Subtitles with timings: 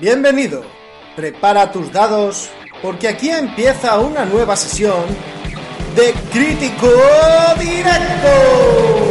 [0.00, 0.62] Bienvenido.
[1.16, 2.48] Prepara tus dados
[2.80, 5.04] porque aquí empieza una nueva sesión
[5.96, 6.86] de Crítico
[7.58, 9.07] Directo.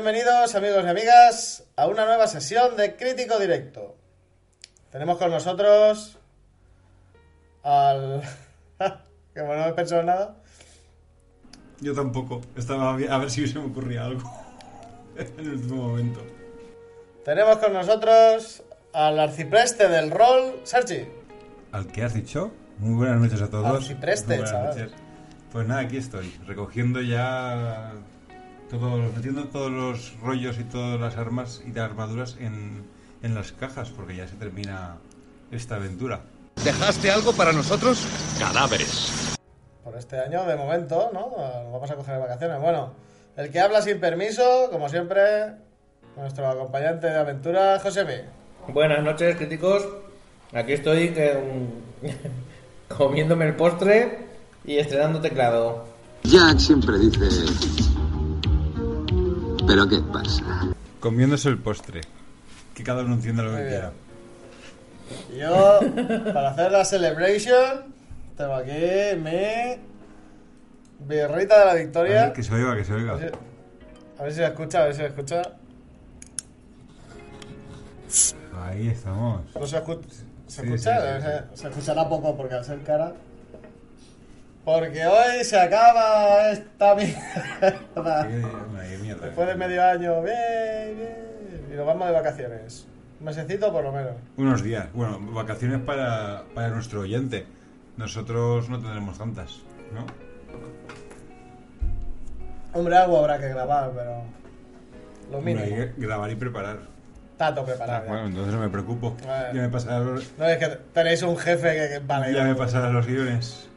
[0.00, 3.96] Bienvenidos amigos y amigas a una nueva sesión de Crítico Directo.
[4.92, 6.16] Tenemos con nosotros
[7.64, 8.22] al...
[9.34, 10.36] que bueno, no he pensado en nada.
[11.80, 12.42] Yo tampoco.
[12.56, 14.22] Estaba a ver si se me ocurría algo
[15.16, 16.20] en el último momento.
[17.24, 18.62] Tenemos con nosotros
[18.92, 21.08] al arcipreste del rol, Sergi.
[21.72, 22.52] ¿Al que has dicho?
[22.78, 23.66] Muy buenas noches a todos.
[23.66, 24.78] Arcipreste, Muy buenas chaval.
[24.78, 24.92] noches.
[25.50, 27.94] Pues nada, aquí estoy, recogiendo ya
[28.68, 32.84] todos, metiendo todos los rollos y todas las armas y las armaduras en,
[33.22, 34.96] en las cajas, porque ya se termina
[35.50, 36.20] esta aventura.
[36.64, 38.06] ¿Dejaste algo para nosotros?
[38.38, 39.36] Cadáveres.
[39.84, 41.30] Por este año, de momento, ¿no?
[41.30, 42.60] Nos vamos a coger de vacaciones.
[42.60, 42.92] Bueno,
[43.36, 45.54] el que habla sin permiso, como siempre,
[46.16, 48.24] nuestro acompañante de aventura, José B.
[48.68, 49.86] Buenas noches, críticos.
[50.52, 51.40] Aquí estoy eh,
[52.88, 54.26] comiéndome el postre
[54.64, 55.84] y estrenando teclado.
[56.24, 57.97] Jack siempre dice...
[59.68, 60.42] ¿Pero qué pasa?
[60.98, 62.00] Comiéndose el postre.
[62.74, 63.80] Que cada uno entienda lo Muy que bien.
[65.30, 65.52] quiera.
[65.52, 65.80] Yo,
[66.32, 67.94] para hacer la celebration,
[68.36, 68.72] tengo aquí
[69.16, 69.78] mi
[71.06, 72.22] birrita de la A victoria.
[72.24, 73.14] ver, que se oiga, que se A oiga.
[73.14, 73.38] ver si-
[74.18, 75.42] a ver si se escucha, a ver si se escucha.
[78.64, 79.42] Ahí estamos.
[79.54, 80.00] ¿No se, escu-
[80.46, 81.20] se Sí, escucha?
[81.20, 83.12] sí, sí, Se- Se escuchará poco porque al ser cara.
[84.68, 88.28] Porque hoy se acaba esta mierda.
[89.22, 91.68] Después de medio año, bien, bien.
[91.72, 92.86] Y nos vamos de vacaciones.
[93.18, 94.12] Un mesecito por lo menos.
[94.36, 94.88] Unos días.
[94.92, 97.46] Bueno, vacaciones para, para nuestro oyente.
[97.96, 99.62] Nosotros no tendremos tantas,
[99.94, 100.04] ¿no?
[102.78, 104.22] Hombre, algo habrá que grabar, pero.
[105.30, 105.76] Lo Hombre, mínimo.
[105.82, 106.76] hay que grabar y preparar.
[107.38, 108.04] Todo preparado.
[108.04, 108.10] ya.
[108.10, 109.16] Bueno, entonces no me preocupo.
[109.24, 109.54] Bueno.
[109.54, 112.34] Ya me pasarán los, No es que tenéis un jefe que, que vale.
[112.34, 113.67] ya me pasarán los guiones.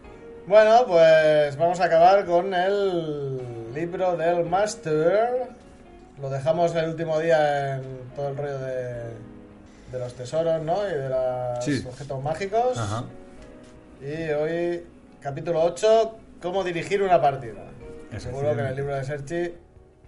[0.51, 5.47] Bueno, pues vamos a acabar con el libro del Master.
[6.21, 7.83] Lo dejamos el último día en
[8.17, 8.95] todo el rollo de,
[9.93, 10.85] de los tesoros, ¿no?
[10.89, 11.81] Y de los Sí.
[11.87, 12.77] objetos mágicos.
[12.77, 13.05] Ajá.
[14.01, 14.85] Y hoy,
[15.21, 17.63] capítulo 8, cómo dirigir una partida.
[18.17, 19.53] Seguro que en el libro de Serchi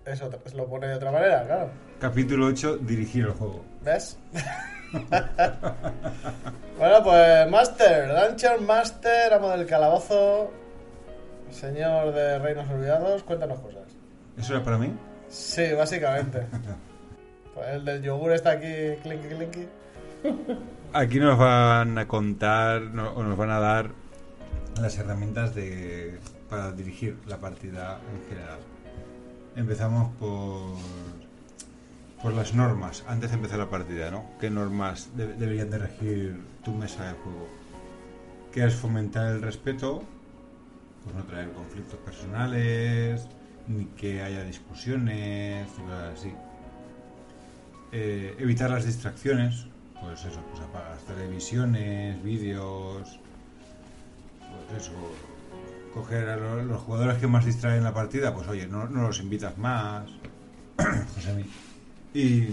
[0.06, 1.70] eso lo pone de otra manera, claro.
[2.02, 3.64] Capítulo 8, dirigir el juego.
[3.82, 4.18] ¿Ves?
[6.78, 10.52] bueno, pues Master, Dungeon Master, amo del calabozo,
[11.52, 13.84] señor de Reinos Olvidados, cuéntanos cosas.
[14.38, 14.94] ¿Eso era para mí?
[15.30, 16.46] Sí, básicamente.
[17.54, 18.66] Pues el del yogur está aquí,
[19.04, 19.68] clinky clinky.
[20.92, 23.92] Aquí nos van a contar no- o nos van a dar
[24.82, 26.18] las herramientas de,
[26.50, 28.58] para dirigir la partida en general.
[29.56, 30.78] Empezamos por,
[32.24, 34.24] por las normas, antes de empezar la partida, ¿no?
[34.40, 37.50] ¿Qué normas de- deberían de regir tu mesa de juego?
[38.54, 40.04] Que es fomentar el respeto,
[41.04, 43.28] pues no traer conflictos personales,
[43.68, 46.34] ni que haya discusiones, cosas así.
[47.92, 49.68] Eh, evitar las distracciones,
[50.00, 53.20] pues eso, pues apagas televisiones, vídeos,
[54.70, 54.94] pues eso,
[55.94, 59.58] coger a lo- los, jugadores que más distraen la partida, pues oye, no, los invitas
[59.58, 60.10] más,
[61.16, 61.46] Josemi,
[62.14, 62.48] y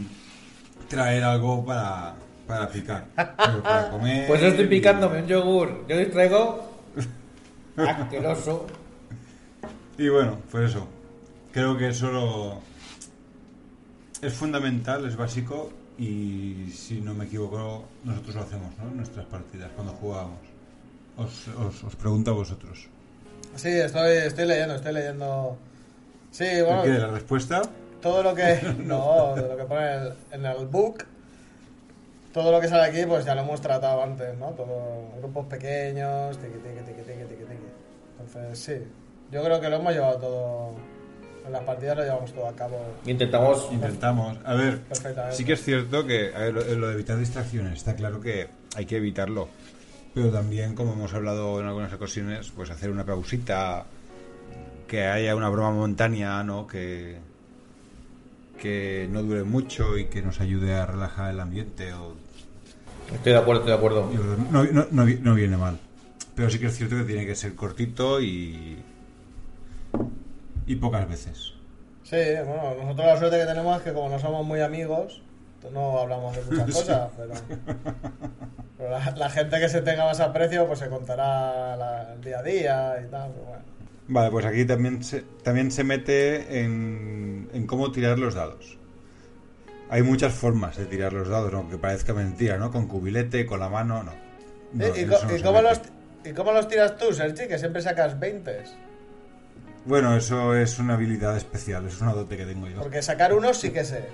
[0.88, 2.14] traer algo para,
[2.46, 3.28] para picar, pues
[3.62, 4.26] para comer.
[4.26, 5.86] Pues yo estoy picándome un yogur.
[5.88, 6.70] Yo distraigo.
[7.76, 8.66] Asqueroso.
[9.98, 10.88] Y bueno, pues eso.
[11.52, 12.60] Creo que eso lo-
[14.22, 18.88] es fundamental, es básico y si no me equivoco, nosotros lo hacemos, ¿no?
[18.90, 20.38] En nuestras partidas, cuando jugamos.
[21.16, 22.86] Os, os, os pregunto a vosotros.
[23.56, 25.58] Sí, estoy, estoy leyendo, estoy leyendo.
[26.30, 26.90] Sí, bueno, ¿Qué?
[26.90, 27.62] ¿La respuesta?
[28.00, 28.60] Todo lo que.
[28.78, 31.04] No, de lo que pone en el, en el book.
[32.32, 34.48] todo lo que sale aquí, pues ya lo hemos tratado antes, ¿no?
[34.50, 37.68] Todo grupos pequeños, tiqui, tiqui, tiqui, tiqui, tiqui, tiqui.
[38.18, 38.86] Entonces, sí.
[39.30, 40.74] Yo creo que lo hemos llevado todo.
[41.46, 42.76] En las partidas lo llevamos todo a cabo
[43.06, 43.68] Intentamos.
[43.72, 44.36] Intentamos.
[44.44, 45.36] A ver, perfectamente.
[45.36, 48.48] sí que es cierto que a ver, lo, lo de evitar distracciones, está claro que
[48.76, 49.48] hay que evitarlo.
[50.14, 53.86] Pero también, como hemos hablado en algunas ocasiones, pues hacer una pausita,
[54.90, 56.66] que haya una broma momentánea, ¿no?
[56.66, 57.16] Que,
[58.60, 61.92] que no dure mucho y que nos ayude a relajar el ambiente.
[61.94, 62.14] O,
[63.12, 64.10] Estoy de acuerdo, estoy de acuerdo.
[64.52, 65.78] no, no, no no viene mal.
[66.36, 68.78] Pero sí que es cierto que tiene que ser cortito y,
[70.66, 71.54] y pocas veces.
[72.04, 75.22] Sí, bueno, nosotros la suerte que tenemos es que como no somos muy amigos,
[75.72, 77.34] no hablamos de muchas cosas, pero,
[78.78, 82.38] pero la, la gente que se tenga más aprecio, pues se contará la- el día
[82.38, 83.62] a día y tal, pero bueno.
[84.12, 88.76] Vale, pues aquí también se, también se mete en, en cómo tirar los dados.
[89.88, 92.72] Hay muchas formas de tirar los dados, aunque parezca mentira, ¿no?
[92.72, 94.12] Con cubilete, con la mano, no.
[94.72, 95.80] No, ¿Y, no cómo los,
[96.24, 97.46] ¿Y cómo los tiras tú, Sergi?
[97.46, 98.64] Que siempre sacas 20.
[99.86, 102.80] Bueno, eso es una habilidad especial, es una dote que tengo yo.
[102.80, 104.04] Porque sacar uno sí que sé.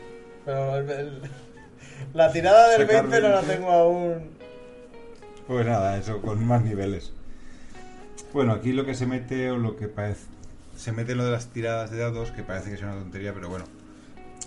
[0.45, 1.23] Pero el- el-
[2.13, 3.55] la tirada del Sacar 20 no la 20.
[3.57, 4.31] tengo aún.
[5.47, 7.13] Pues nada, eso, con más niveles.
[8.33, 10.27] Bueno, aquí lo que se mete, o lo que parece.
[10.77, 13.49] Se mete lo de las tiradas de dados, que parece que es una tontería, pero
[13.49, 13.65] bueno.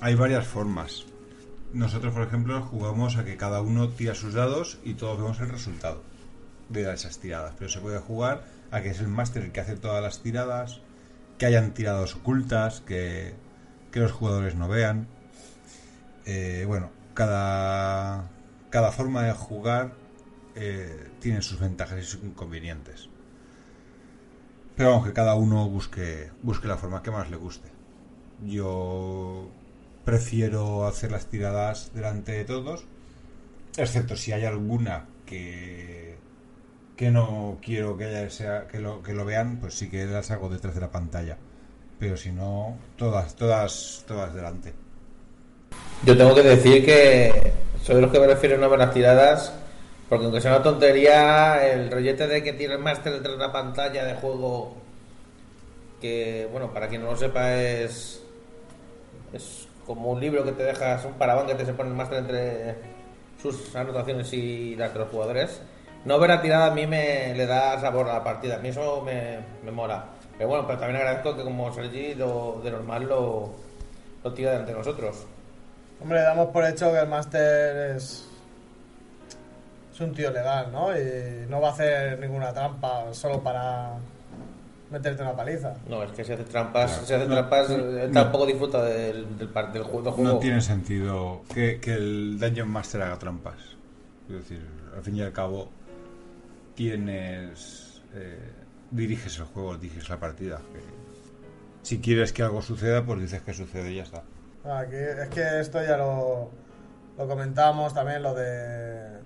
[0.01, 1.05] Hay varias formas.
[1.73, 5.49] Nosotros, por ejemplo, jugamos a que cada uno tira sus dados y todos vemos el
[5.49, 6.03] resultado
[6.69, 7.55] de esas tiradas.
[7.57, 10.81] Pero se puede jugar a que es el máster el que hace todas las tiradas,
[11.37, 13.33] que hayan tiradas ocultas, que,
[13.91, 15.07] que los jugadores no vean.
[16.25, 18.29] Eh, bueno, cada,
[18.69, 19.93] cada forma de jugar
[20.55, 23.09] eh, tiene sus ventajas y sus inconvenientes.
[24.79, 27.67] Pero vamos, que cada uno busque, busque la forma que más le guste.
[28.45, 29.49] Yo
[30.05, 32.85] prefiero hacer las tiradas delante de todos,
[33.75, 36.15] excepto si hay alguna que,
[36.95, 40.31] que no quiero que, haya, sea, que, lo, que lo vean, pues sí que las
[40.31, 41.35] hago detrás de la pantalla.
[41.99, 44.73] Pero si no, todas, todas, todas delante.
[46.05, 47.51] Yo tengo que decir que
[47.83, 49.53] soy de los que me refiero a las tiradas,
[50.09, 53.51] porque aunque sea una tontería, el rollete de que tiene el máster detrás de la
[53.51, 54.73] pantalla de juego,
[56.01, 58.23] que, bueno, para quien no lo sepa, es,
[59.31, 62.19] es como un libro que te dejas, un parabán que te se pone el máster
[62.19, 62.75] entre
[63.41, 65.61] sus anotaciones y las de los jugadores.
[66.05, 68.69] No ver la tirada a mí me le da sabor a la partida, a mí
[68.69, 70.05] eso me, me mola.
[70.37, 73.49] Pero bueno, pero también agradezco que como Sergi lo, de normal lo,
[74.23, 75.25] lo tira delante de nosotros.
[76.01, 78.28] Hombre, damos por hecho que el máster es.
[79.99, 80.97] Es un tío legal, ¿no?
[80.97, 83.95] Y no va a hacer ninguna trampa solo para
[84.89, 85.73] meterte una paliza.
[85.89, 87.05] No, es que si hace trampas, Claro.
[87.05, 87.97] si hace No, trampas, no.
[87.97, 90.03] eh, tampoco disfruta del, del, par- del juego.
[90.03, 90.33] del juego.
[90.35, 93.57] No tiene sentido que, que el Dungeon Master haga trampas.
[94.29, 94.65] Es decir,
[94.95, 95.67] al fin y al cabo,
[96.75, 98.01] tienes.
[98.13, 98.39] eh,
[98.91, 100.61] diriges el juego, diriges la partida.
[100.73, 100.79] que
[101.83, 104.23] si quieres que algo suceda, pues dices que sucede y ya está.
[104.63, 106.49] Aquí, es que esto ya lo,
[107.17, 109.18] lo comentamos también, lo de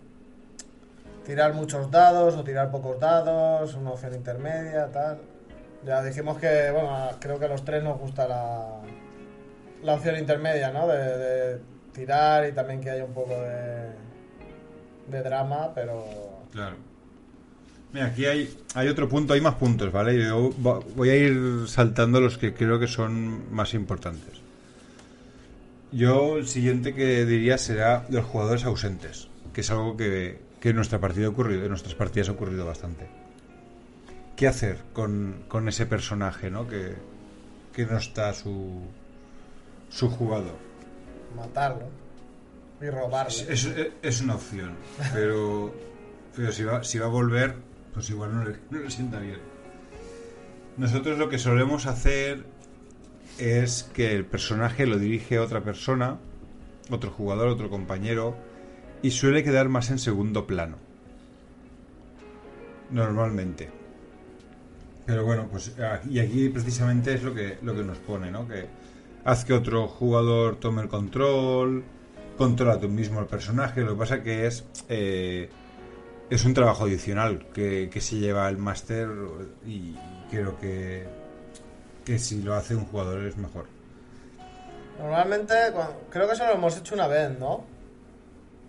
[1.26, 5.20] tirar muchos dados o tirar pocos dados, una opción intermedia, tal.
[5.86, 8.80] Ya dijimos que, bueno, creo que a los tres nos gusta la,
[9.84, 10.88] la opción intermedia, ¿no?
[10.88, 11.60] De,
[11.94, 13.92] tirar y también que haya un poco de,
[15.08, 16.04] de drama, pero...
[16.52, 16.76] Claro.
[17.94, 20.18] Mira, aquí hay, hay otro punto, hay más puntos, ¿vale?
[20.18, 24.42] Yo voy a ir saltando los que creo que son más importantes.
[25.92, 30.78] Yo el siguiente que diría será los jugadores ausentes, que es algo que, que en
[30.78, 33.06] nuestra partida ha ocurrido, en nuestras partidas ha ocurrido bastante.
[34.38, 36.70] ¿Qué hacer con, con ese personaje, ¿no?
[36.70, 36.94] Que,
[37.74, 38.80] que no está su,
[39.90, 40.56] su jugador.
[41.36, 41.90] matarlo
[42.82, 43.34] y robarle.
[43.50, 44.72] Es, es- es una opción,
[45.12, 45.74] pero,
[46.34, 47.56] pero si, va, si va a volver,
[47.94, 49.40] pues igual no le, no le sienta bien.
[50.78, 52.46] Nosotros lo que solemos hacer
[53.38, 56.20] es que el personaje lo dirige otra persona,
[56.90, 58.36] otro jugador, otro compañero,
[59.04, 60.78] y suele quedar más en segundo plano.
[62.90, 63.70] Normalmente.
[65.06, 68.48] Pero bueno, pues ah, y aquí precisamente es lo que, lo que nos pone, ¿no?
[68.48, 68.66] Que
[69.26, 71.84] haz que otro jugador tome el control,
[72.38, 73.82] controla tú mismo el personaje.
[73.82, 75.50] Lo que pasa que es eh,
[76.30, 79.10] es un trabajo adicional que, que se lleva el máster
[79.68, 79.96] y
[80.32, 81.06] creo que,
[82.06, 83.66] que si lo hace un jugador es mejor.
[84.98, 85.54] Normalmente,
[86.10, 87.73] creo que eso lo hemos hecho una vez, ¿no?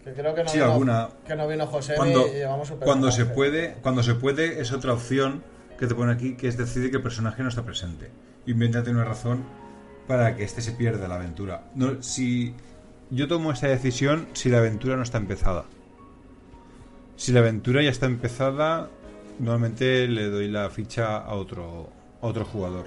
[0.04, 1.08] Que creo que no, Sí, vino, alguna.
[1.26, 4.92] que no vino José Cuando, y llevamos cuando se puede, cuando se puede es otra
[4.92, 5.42] opción
[5.78, 8.10] que te pone aquí, que es decir que el personaje no está presente.
[8.46, 9.44] Invéntate una razón
[10.06, 11.64] para que este se pierda la aventura.
[11.74, 12.54] No, si
[13.10, 15.64] yo tomo esa decisión si la aventura no está empezada.
[17.16, 18.90] Si la aventura ya está empezada,
[19.38, 21.88] normalmente le doy la ficha a otro,
[22.20, 22.86] a otro jugador.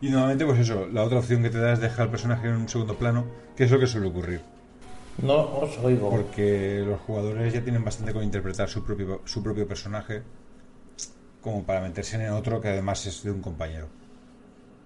[0.00, 2.54] Y normalmente, pues eso, la otra opción que te da es dejar al personaje en
[2.54, 4.53] un segundo plano, que es lo que suele ocurrir.
[5.22, 6.10] No os oigo.
[6.10, 10.22] Porque los jugadores ya tienen bastante con interpretar su propio, su propio personaje
[11.40, 13.88] como para meterse en otro que además es de un compañero.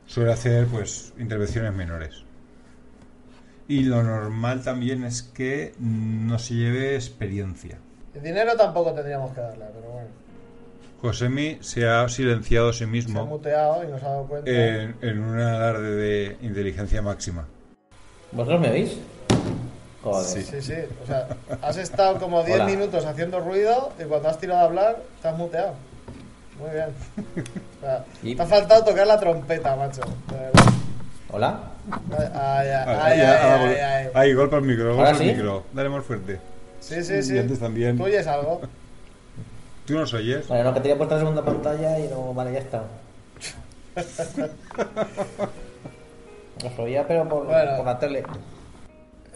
[0.06, 2.25] Suele hacer pues intervenciones menores.
[3.68, 7.78] Y lo normal también es que no se lleve experiencia.
[8.14, 10.08] Y dinero tampoco tendríamos que darle, pero bueno.
[11.00, 14.50] Josemi se ha silenciado a sí Se ha mismo muteado y nos ha dado cuenta.
[14.50, 17.47] en, en un alarde de inteligencia máxima.
[18.32, 18.99] ¿Vosotros me oís?
[20.02, 20.25] Joder.
[20.26, 20.43] Sí.
[20.43, 20.75] Sí, sí.
[21.02, 21.28] O sea,
[21.62, 22.64] has estado como 10 Hola.
[22.67, 25.75] minutos haciendo ruido y cuando has tirado a hablar, te has muteado.
[26.61, 26.88] Muy bien.
[27.78, 30.02] O sea, Y- te ha faltado tocar la trompeta, macho.
[31.31, 31.61] ¿Hola?
[32.35, 35.25] Ay, ay, ay, ay, golpe al micro, golpe ¿Ahora al sí?
[35.25, 35.64] micro.
[35.73, 36.38] Dale más fuerte.
[36.81, 37.35] Sí, sí, sí.
[37.35, 37.97] Y antes también.
[37.97, 38.61] ¿Tú oyes algo?
[39.87, 40.47] ¿Tú nos oyes?
[40.49, 42.33] Vale, no, que tenía puesta la segunda pantalla y no...
[42.35, 42.83] Vale, ya está.
[46.64, 47.76] Os oía, pero por, Bueno.
[47.76, 48.23] por la tele.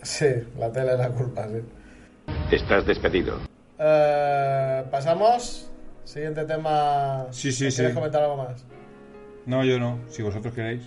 [0.02, 0.26] Sí,
[0.59, 1.62] la tele es la culpa, sí.
[2.50, 3.38] Estás despedido.
[3.78, 5.68] Eh, Pasamos.
[6.04, 7.26] Siguiente tema.
[7.30, 7.76] Sí, sí, ¿O sí.
[7.76, 8.64] ¿Quieres comentar algo más?
[9.47, 10.00] No, yo no.
[10.09, 10.82] Si vosotros queréis.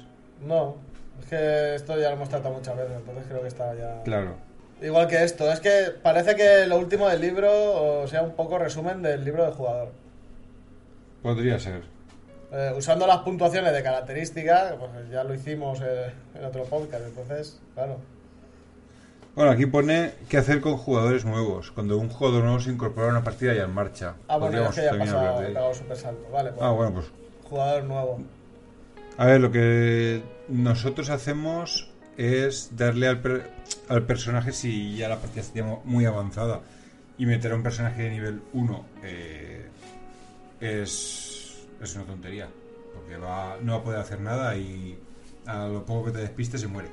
[0.46, 0.76] No.
[1.20, 4.04] Es que esto ya lo hemos tratado muchas veces, entonces creo que está ya.
[4.04, 4.36] Claro.
[4.82, 8.58] Igual que esto, es que parece que lo último del libro, o sea, un poco
[8.58, 9.92] resumen del libro del jugador.
[11.24, 11.84] Podría ser.
[12.52, 17.62] Eh, usando las puntuaciones de características, pues ya lo hicimos eh, en otro podcast, entonces,
[17.74, 17.98] claro.
[19.36, 21.72] Bueno, aquí pone qué hacer con jugadores nuevos.
[21.72, 24.16] Cuando un jugador nuevo se incorpora a una partida ya en marcha.
[24.30, 26.30] Ah, bueno, que ya pasado, super salto.
[26.32, 27.06] Vale, pues, Ah, bueno, pues.
[27.44, 28.24] jugador nuevo.
[29.18, 33.50] A ver, lo que nosotros hacemos es darle al, per-
[33.90, 36.62] al personaje si ya la partida está mu- muy avanzada
[37.18, 39.66] y meter a un personaje de nivel 1 eh,
[40.62, 42.48] es, es una tontería.
[42.94, 44.98] Porque va, no va a poder hacer nada y
[45.46, 46.90] a lo poco que te despiste se muere.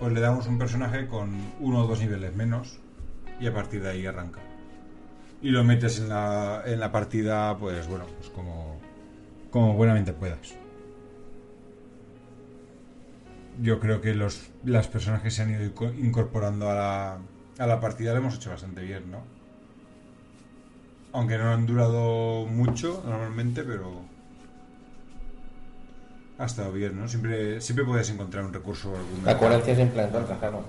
[0.00, 2.78] Pues le damos un personaje con uno o dos niveles menos
[3.40, 4.40] y a partir de ahí arranca.
[5.40, 8.78] Y lo metes en la, en la partida, pues bueno, pues como,
[9.50, 10.54] como buenamente puedas.
[13.62, 17.18] Yo creo que los, las personas que se han ido inco- incorporando a la,
[17.58, 19.22] a la partida lo hemos hecho bastante bien, ¿no?
[21.12, 24.02] Aunque no han durado mucho normalmente, pero
[26.38, 27.06] ha estado bien, ¿no?
[27.08, 30.64] Siempre, siempre puedes encontrar un recurso o algún La coherencia siempre encuentra, claro.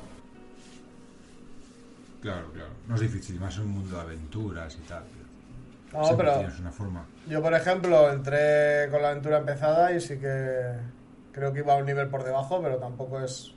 [2.21, 2.69] Claro, claro.
[2.87, 5.03] No es difícil, más en un mundo de aventuras y tal.
[5.93, 7.05] No, Siempre pero tienes una forma.
[7.29, 10.73] yo, por ejemplo, entré con la aventura empezada y sí que
[11.31, 13.51] creo que iba a un nivel por debajo, pero tampoco es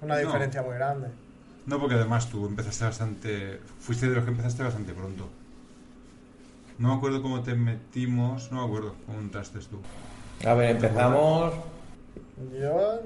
[0.00, 0.20] una No.
[0.20, 1.08] diferencia muy grande.
[1.66, 3.60] No, porque además tú empezaste bastante.
[3.80, 5.28] Fuiste de los que empezaste bastante pronto.
[6.78, 8.50] No me acuerdo cómo te metimos.
[8.52, 9.80] No me acuerdo cómo entraste tú.
[10.46, 11.54] A ver, empezamos...
[12.60, 13.00] Yo,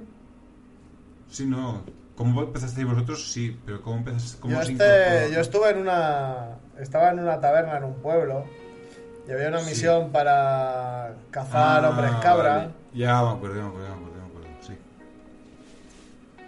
[1.30, 1.82] Sí, no.
[2.16, 3.32] ¿Cómo empezasteis vosotros?
[3.32, 4.38] Sí, pero ¿cómo empezaste?
[4.40, 6.58] ¿Cómo yo, este- yo estuve en una.
[6.78, 8.44] Estaba en una taberna en un pueblo
[9.26, 9.70] y había una Sí.
[9.70, 12.56] misión para cazar Ah, hombres cabra.
[12.56, 12.70] vale.
[12.92, 14.48] Ya me acuerdo, me acuerdo, me acuerdo, me acuerdo.
[14.60, 14.74] Sí.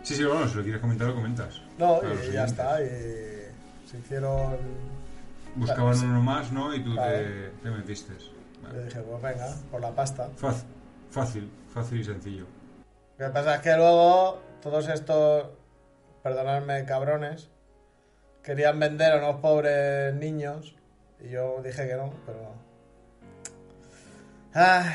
[0.02, 1.62] Sí, sí, bueno, si lo quieres comentar, lo comentas.
[1.78, 2.82] No, y ya está.
[2.82, 2.86] Y
[3.88, 4.58] se hicieron.
[5.56, 6.74] Buscaban uno más, ¿no?
[6.74, 7.16] Y tú Claro.
[7.16, 8.12] te, te metiste.
[8.62, 8.74] Vale.
[8.80, 10.28] Yo dije, pues venga, por la pasta.
[10.36, 10.66] Fácil,
[11.14, 12.46] fácil, fácil y sencillo.
[13.18, 15.46] Lo que pasa es que luego todos estos,
[16.22, 17.48] perdonadme cabrones,
[18.42, 20.74] querían vender a unos pobres niños
[21.24, 22.52] y yo dije que no, pero...
[24.52, 24.90] Ay,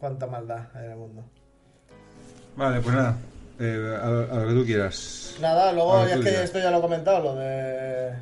[0.00, 1.24] cuánta maldad hay en el mundo.
[2.56, 3.16] Vale, pues nada.
[3.60, 5.36] eh, a, a lo que tú quieras.
[5.40, 8.12] Nada, luego ya es que esto ya lo he comentado, lo de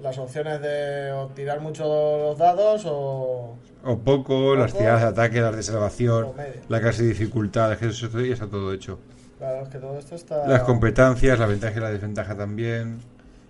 [0.00, 3.56] las opciones de o tirar mucho los dados o...
[3.84, 6.28] O poco, las tiradas de ataque, las de salvación,
[6.68, 8.98] la clase de dificultad, es que eso ya está todo hecho.
[9.38, 10.46] Claro, es que todo esto está...
[10.46, 13.00] Las competencias, la ventaja y la desventaja también.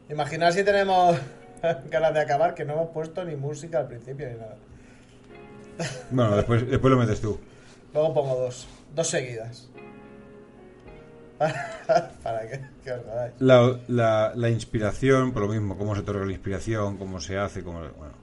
[0.09, 1.19] Imaginar si tenemos
[1.91, 4.57] ganas de acabar que no hemos puesto ni música al principio ni nada.
[6.11, 7.39] Bueno, después, después lo metes tú.
[7.93, 8.69] Luego pongo dos.
[8.95, 9.69] Dos seguidas.
[12.23, 13.01] Para que, que os.
[13.39, 17.63] La, la, la inspiración, por lo mismo, cómo se otorga la inspiración, cómo se hace,
[17.63, 17.81] cómo...
[17.81, 18.22] Bueno,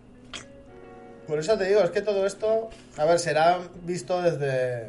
[1.29, 4.87] Por eso te digo, es que todo esto, a ver, será visto desde...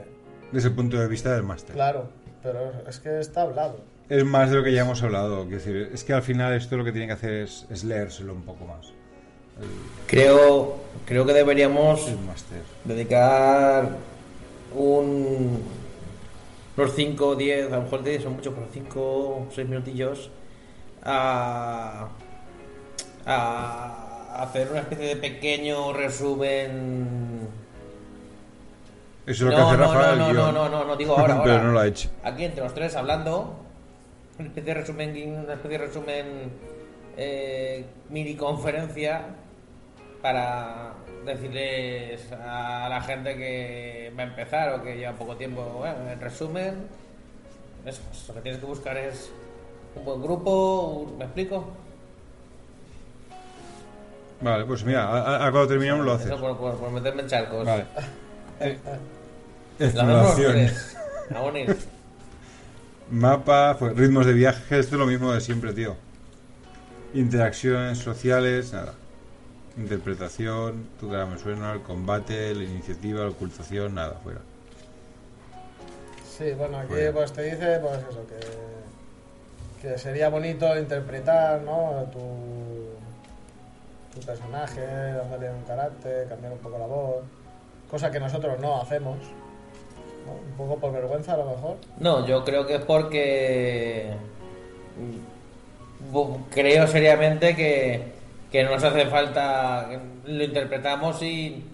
[0.50, 1.74] desde el punto de vista del máster.
[1.74, 2.08] Claro,
[2.42, 3.76] pero es que está hablado.
[4.08, 5.42] Es más de lo que ya hemos hablado.
[5.42, 8.32] Quiero decir, es que al final esto lo que tiene que hacer es, es leérselo
[8.32, 8.86] un poco más.
[10.06, 12.10] Creo, creo que deberíamos
[12.84, 13.90] dedicar
[14.74, 15.62] un...
[16.74, 20.30] unos 5 10, a lo mejor 10 son muchos, pero 5 o 6 minutillos
[21.02, 22.08] a,
[23.26, 27.48] a hacer una especie de pequeño resumen.
[29.26, 31.16] Eso es lo que No, hace no, Rafa no, no, no, no, no, no, digo
[31.16, 32.10] ahora, Pero no lo ha hecho.
[32.22, 33.56] Aquí entre los tres hablando,
[34.38, 36.26] una especie de resumen, una especie de resumen
[37.16, 39.22] eh, mini conferencia
[40.22, 40.94] para
[41.24, 45.62] decirles a la gente que va a empezar o que lleva poco tiempo.
[45.62, 46.86] Bueno, en resumen,
[47.84, 49.30] eso, lo que tienes que buscar es
[49.94, 51.72] un buen grupo, ¿me explico?
[54.40, 56.26] Vale, pues mira, a, cuando terminamos lo haces.
[56.28, 57.66] Eso por, por- por meterme en charcos.
[57.66, 57.84] Vale.
[58.62, 58.78] Eh.
[63.10, 65.96] Mapa, pues, ritmos de viaje, esto es lo mismo de siempre, tío.
[67.14, 68.94] Interacciones sociales, nada.
[69.78, 74.40] Interpretación, tu cara me suena, el combate, la iniciativa, la ocultación, nada, fuera.
[76.36, 78.26] Sí, bueno, aquí pues te dice pues eso,
[79.80, 82.04] que, que sería bonito interpretar, ¿no?
[82.12, 82.18] Tu,
[84.14, 87.24] tu personaje, dándole un carácter, cambiar un poco la voz,
[87.90, 89.18] cosa que nosotros no hacemos.
[90.26, 91.76] Un poco por vergüenza a lo mejor.
[91.98, 94.14] No, yo creo que es porque
[94.96, 98.12] mm, creo seriamente que,
[98.52, 99.88] que no nos hace falta,
[100.24, 101.64] lo interpretamos sin,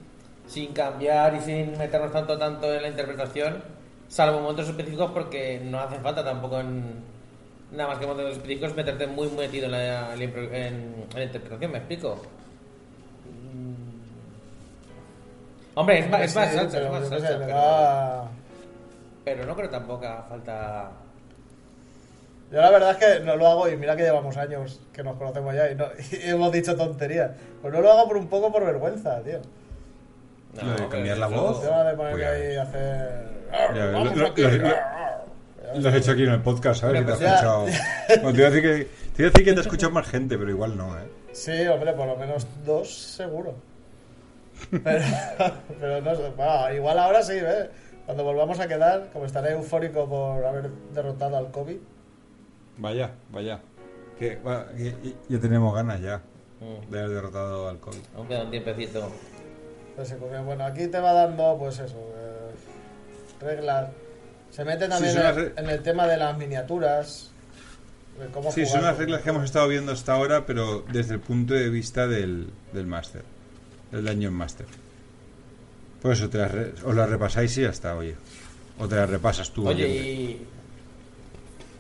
[0.47, 3.63] sin cambiar y sin meternos tanto tanto en la interpretación,
[4.09, 7.03] salvo momentos específicos porque no hace falta tampoco en
[7.73, 11.73] nada más que momentos específicos meterte muy metido en la, en en- en la interpretación,
[11.73, 12.17] ¿me explico?
[13.25, 13.75] Mm.
[15.79, 17.29] Hombre, es más, es más salsa, es pero más salsa,
[19.45, 20.91] no creo tampoco haga falta.
[22.53, 25.17] Yo la verdad es que no lo hago y mira que llevamos años que nos
[25.17, 27.33] conocemos ya y, no, y hemos dicho tonterías.
[27.61, 29.41] Pues no lo hago por un poco por vergüenza, tío.
[30.63, 31.61] No, cambiar la voz.
[31.63, 33.27] De ponerme ahí a hacer...
[33.53, 34.43] Ya ves, Vamos lo- aquí.
[34.43, 34.69] lo- lo-
[35.75, 37.05] Lo has hecho aquí en el podcast, ¿sabes?
[37.05, 37.35] Te has pues ya.
[37.35, 37.67] escuchado.
[38.23, 38.85] Bueno, te iba a decir que
[39.17, 41.03] te iba a decir que te ha escuchado más gente, pero igual no, ¿eh?
[41.33, 43.55] Sí, hombre, por lo menos dos seguro.
[44.71, 45.05] Pero,
[45.81, 47.71] pero no sé, bueno, igual ahora sí, ¿eh?
[48.07, 51.77] Cuando volvamos a quedar, como estaré eufórico por haber derrotado al COVID.
[52.79, 53.61] Vaya, vaya.
[54.19, 56.23] Que, va, que- que ya tenemos ganas ya
[56.61, 56.91] Mm.
[56.91, 57.99] de haber derrotado al COVID.
[58.17, 59.11] Aún queda un tiempecito.
[59.95, 63.89] Pues bueno, aquí te va dando, pues eso, eh, reglas.
[64.51, 67.31] Se mete también las en, el tema de las miniaturas.
[68.19, 71.15] De cómo Sí, jugar son las reglas que hemos estado viendo hasta ahora, pero desde
[71.15, 73.23] el punto de vista del, del máster,
[73.93, 74.67] del Dungeon Master.
[76.01, 78.15] Por eso te las re- os las repasáis y ya está, oye.
[78.79, 79.69] O te las repasas tú.
[79.69, 80.09] Oye, oyente.
[80.13, 80.47] y.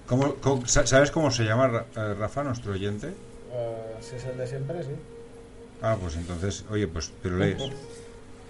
[0.06, 3.08] ¿Cómo- cómo- sa- ¿Sabes cómo se llama eh, Rafa, nuestro oyente?
[3.52, 4.90] Eh, si es el de siempre, sí.
[5.82, 7.62] Ah, pues entonces, oye, pues te lo lees.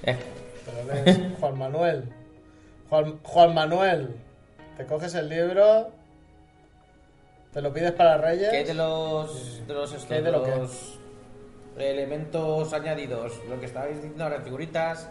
[0.02, 2.05] Pero lees Juan Manuel.
[2.88, 4.16] Juan, Juan Manuel.
[4.77, 5.90] Te coges el libro.
[7.53, 8.51] Te lo pides para Reyes.
[8.51, 10.99] ¿Qué hay de los, de los, estos, ¿Qué hay de lo los
[11.79, 13.33] elementos añadidos?
[13.49, 15.09] Lo que estabais diciendo ahora, figuritas,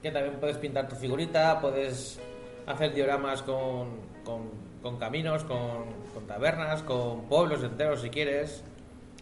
[0.00, 2.20] que también puedes pintar tu figurita, puedes
[2.66, 3.88] hacer dioramas con,
[4.24, 8.62] con, con caminos, con, con tabernas, con pueblos enteros si quieres.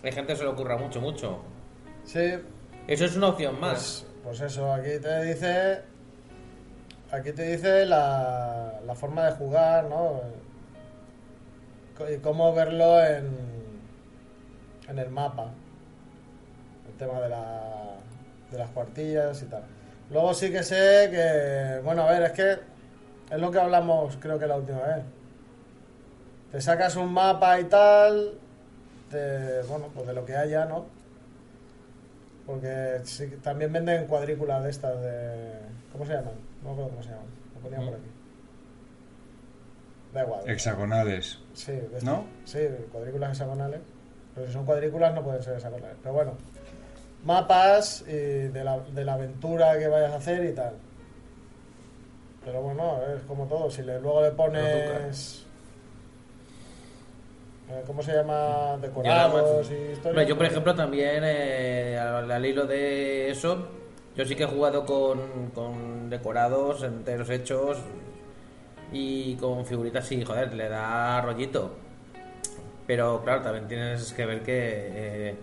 [0.03, 1.41] Hay gente que se le ocurra mucho, mucho.
[2.05, 2.35] Sí,
[2.87, 4.07] Eso es una opción más.
[4.23, 5.90] Pues, pues eso, aquí te dice.
[7.13, 10.21] Aquí te dice la, la forma de jugar, ¿no?
[12.09, 13.37] Y cómo verlo en,
[14.89, 15.49] en el mapa.
[16.89, 17.97] El tema de, la,
[18.51, 19.65] de las cuartillas y tal.
[20.11, 21.81] Luego sí que sé que.
[21.85, 22.59] Bueno, a ver, es que.
[23.35, 25.05] Es lo que hablamos, creo que la última vez.
[26.53, 28.39] Te sacas un mapa y tal.
[29.11, 30.87] De, bueno, pues de lo que haya, ¿no?
[32.47, 35.53] Porque sí también venden cuadrículas de estas de...
[35.93, 36.50] ¿Cómo se llaman?
[36.63, 37.27] No me acuerdo cómo se llaman.
[37.55, 38.11] Lo ponía por aquí.
[40.13, 40.41] Da igual.
[40.51, 41.39] Hexagonales.
[41.55, 41.99] Sí, de.
[42.03, 42.25] ¿No?
[42.45, 42.59] Sí,
[42.93, 43.81] cuadrículas hexagonales.
[44.35, 45.97] Pero si son cuadrículas no pueden ser hexagonales.
[46.03, 46.33] Pero bueno.
[47.25, 48.13] Mapas y
[48.49, 50.75] de, la, de la aventura que vayas a hacer y tal.
[52.45, 53.71] Pero bueno, es como todo.
[53.71, 55.45] Si le, luego le pones...
[57.71, 58.79] eh, ¿Cómo se llama?
[58.81, 60.27] Decorados y historias.
[60.27, 63.69] Yo, por pues- ejemplo, también eh, al, al hilo de eso,
[64.17, 67.79] yo sí que he jugado con, con decorados enteros hechos
[68.93, 71.77] y con figuritas y, joder, le da rollito.
[72.87, 75.35] Pero claro, también tienes que ver que eh,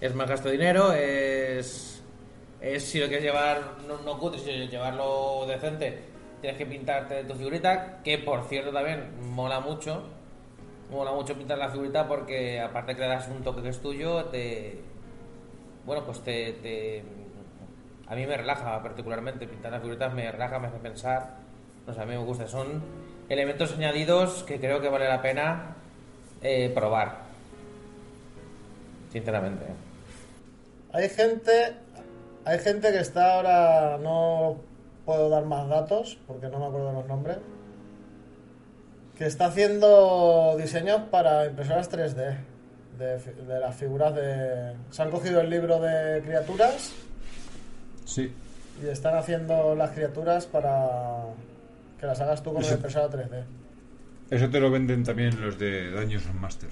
[0.00, 2.02] es más gasto de dinero, es,
[2.60, 5.98] es si lo quieres llevar no, no cutre, si llevarlo decente,
[6.40, 10.04] tienes que pintarte tu figurita, que por cierto también mola mucho.
[10.90, 14.26] Mola mucho pintar la figurita porque aparte que le das un toque que es tuyo,
[14.26, 14.78] te...
[15.86, 16.52] Bueno, pues te...
[16.62, 17.23] te-
[18.06, 19.46] a mí me relaja particularmente.
[19.46, 21.30] Pintar las figuritas me relaja, me hace pensar.
[21.86, 22.46] No sé, a mí me gusta.
[22.46, 22.82] Son
[23.28, 25.76] elementos añadidos que creo que vale la pena
[26.42, 27.22] eh, probar.
[29.10, 29.64] Sinceramente.
[30.92, 31.74] Hay gente,
[32.44, 34.56] hay gente que está ahora, no
[35.04, 37.38] puedo dar más datos porque no me acuerdo los nombres,
[39.18, 42.36] que está haciendo diseños para impresoras 3D
[42.98, 44.74] de, de las figuras de...
[44.90, 46.92] Se han cogido el libro de criaturas
[48.04, 48.32] Sí.
[48.82, 51.22] y están haciendo las criaturas para
[51.98, 53.44] que las hagas tú con Eso- impresora 3D.
[54.30, 56.70] Eso te lo venden también los de Dungeons and Master.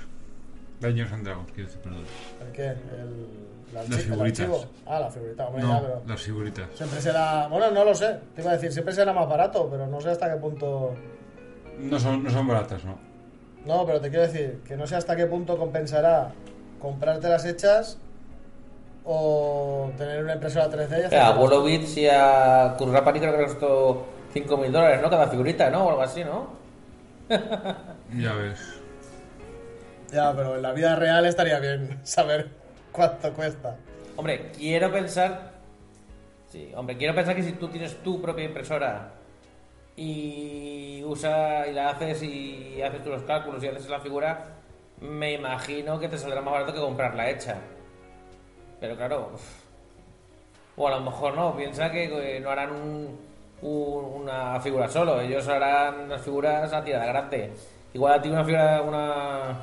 [0.81, 2.05] Dungeons and Dragons, quiero decir, perdón.
[2.47, 2.67] ¿El qué?
[2.69, 3.27] El,
[3.73, 4.67] Las figuritas.
[4.85, 6.03] Ah, la figurita, hombre, ya, No, pero...
[6.07, 6.69] las figuritas.
[6.75, 7.47] Siempre será...
[7.49, 8.19] Bueno, no lo sé.
[8.35, 10.95] Te iba a decir, siempre será más barato, pero no sé hasta qué punto...
[11.79, 12.99] No son, no son baratas, ¿no?
[13.65, 16.33] No, pero te quiero decir que no sé hasta qué punto compensará
[16.81, 17.97] comprarte las hechas
[19.05, 23.45] o tener una impresora 3D y hacer A Wolowitz y a Kurrapani creo que le
[23.47, 25.11] costó 5.000 dólares, ¿no?
[25.11, 25.87] Cada figurita, ¿no?
[25.87, 26.51] O algo así, ¿no?
[28.17, 28.81] Ya ves.
[30.13, 32.51] Ya, pero en la vida real estaría bien saber
[32.93, 33.77] cuánto cuesta.
[34.17, 35.53] Hombre, quiero pensar.
[36.51, 39.13] Sí, hombre, quiero pensar que si tú tienes tu propia impresora
[39.97, 44.57] y usa y la haces y haces tú los cálculos y haces la figura,
[45.01, 47.57] me imagino que te saldrá más barato que comprarla hecha.
[48.83, 49.31] Pero claro,
[50.77, 53.17] o a lo mejor no, piensa que no harán un-
[53.63, 57.53] un- una figura solo, ellos harán unas figuras a tirada grande.
[57.95, 59.57] Igual a ti una figura, una,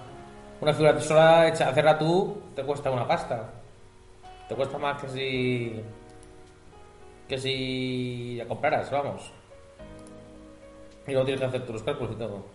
[0.62, 3.50] una figura sola hacerla tú, te cuesta una pasta.
[4.48, 5.82] Te cuesta más que si.
[7.28, 9.32] que si la compraras, vamos.
[11.08, 12.46] Y luego tienes que hacer los cálculos y todo.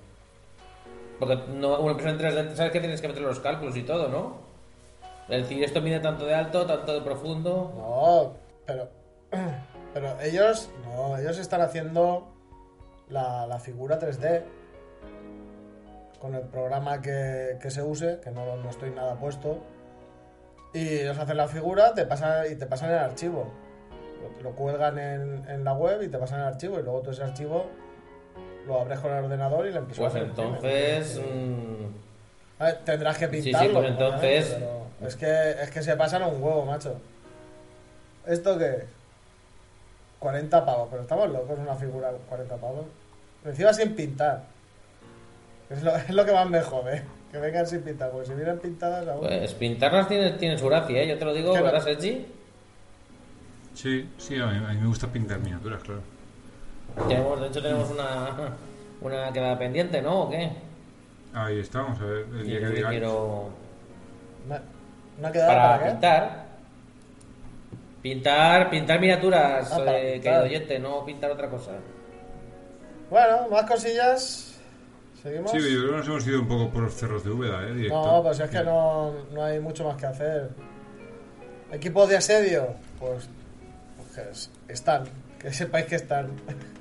[1.18, 4.08] Porque no, una impresión en 3D, sabes que tienes que meter los cálculos y todo,
[4.08, 4.43] ¿no?
[5.28, 7.72] Es decir, esto mide tanto de alto, tanto de profundo.
[7.76, 8.34] No,
[8.66, 8.88] pero.
[9.94, 10.70] Pero ellos.
[10.84, 12.26] No, ellos están haciendo
[13.08, 14.42] la, la figura 3D
[16.20, 19.58] con el programa que, que se use, que no, no estoy nada puesto.
[20.72, 23.46] Y ellos hacen la figura te pasan, y te pasan el archivo.
[24.42, 26.80] Lo, lo cuelgan en, en la web y te pasan el archivo.
[26.80, 27.66] Y luego tú ese archivo
[28.66, 30.10] lo abres con el ordenador y la impresora.
[30.10, 30.48] Pues lo imprime.
[30.56, 31.20] entonces.
[31.20, 31.84] mm,
[32.62, 33.74] A ver, tendrás que sí, pintarlo.
[33.74, 37.00] pues entonces- obviamente, pero es que, es que se pasan un huevo, macho.
[38.26, 38.68] ¿Esto qué?
[38.68, 38.84] es?
[40.18, 42.86] 40 pavos, pero estamos locos, una figura 40 pavos.
[43.44, 44.44] Encima sin pintar.
[45.68, 47.02] Es lo, es lo que más me jode.
[47.30, 49.20] Que vengan sin pintar, porque si vienen pintadas aún.
[49.26, 51.08] pues pintarlas tiene, tiene su gracia, ¿eh?
[51.08, 52.26] Yo te lo digo, no- ¿verdad, Sergi?
[53.74, 56.00] Sí, sí, a mí, a mí me gusta pintar miniaturas, claro.
[57.08, 58.54] Tenemos, de hecho, tenemos una,
[59.00, 60.22] una quedada pendiente, ¿no?
[60.22, 60.52] ¿O qué?
[61.34, 63.50] Ahí está, vamos a ver el Y día que quiero.
[65.18, 66.44] Una, quedada para, para, pintar.
[68.02, 70.22] Pintar, pintar miniaturas, Ah, para eh, pintar.
[70.22, 71.72] querido oyente, no pintar otra cosa.
[73.10, 74.60] Bueno, más cosillas.
[75.22, 75.50] Seguimos.
[75.50, 77.72] Sí, yo creo que nos hemos ido un poco por los cerros de Úbeda, ¿eh?
[77.74, 78.04] Directo.
[78.04, 80.50] No, pues es que no, no hay mucho más que hacer.
[81.72, 83.28] Equipos de asedio, pues,
[84.14, 85.04] pues están,
[85.38, 86.28] que sepáis que están.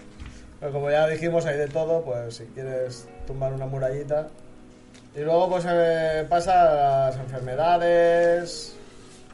[0.60, 4.28] Pero como ya dijimos, hay de todo, pues si quieres tumbar una murallita.
[5.16, 8.76] Y luego pues eh, pasa a las enfermedades.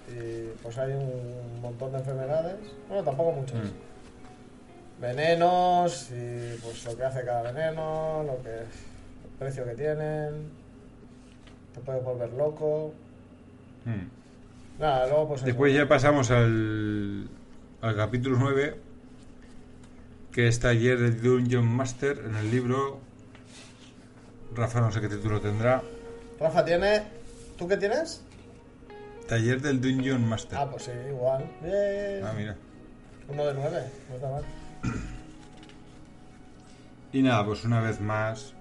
[0.09, 2.57] Y pues hay un montón de enfermedades.
[2.87, 3.57] Bueno, tampoco muchas.
[3.57, 5.01] Mm.
[5.01, 10.51] Venenos y pues lo que hace cada veneno, lo que el precio que tienen.
[11.73, 12.93] Te puedes volver loco.
[13.85, 14.81] Mm.
[14.81, 15.45] Nada, luego pues eso.
[15.45, 17.29] Después ya pasamos al,
[17.81, 18.75] al capítulo 9,
[20.31, 23.08] que es Taller del Dungeon Master en el libro.
[24.55, 25.81] Rafa no sé qué título tendrá.
[26.39, 27.03] Rafa tiene.
[27.57, 28.23] ¿Tú qué tienes?
[29.27, 30.57] Taller del Dungeon Master.
[30.59, 31.45] Ah, pues sí, igual.
[31.61, 32.23] Bien.
[32.25, 32.55] Ah, mira.
[33.27, 34.43] Uno de nueve, no está mal.
[37.11, 38.53] Y nada, pues una vez más.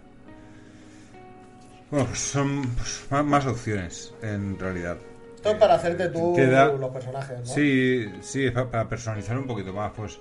[1.90, 4.96] Bueno, pues son pues, más, más opciones en realidad.
[5.36, 7.44] Esto es para hacerte tú da- los personajes, ¿no?
[7.46, 9.92] Sí, sí, es para personalizar un poquito más.
[9.94, 10.18] Pues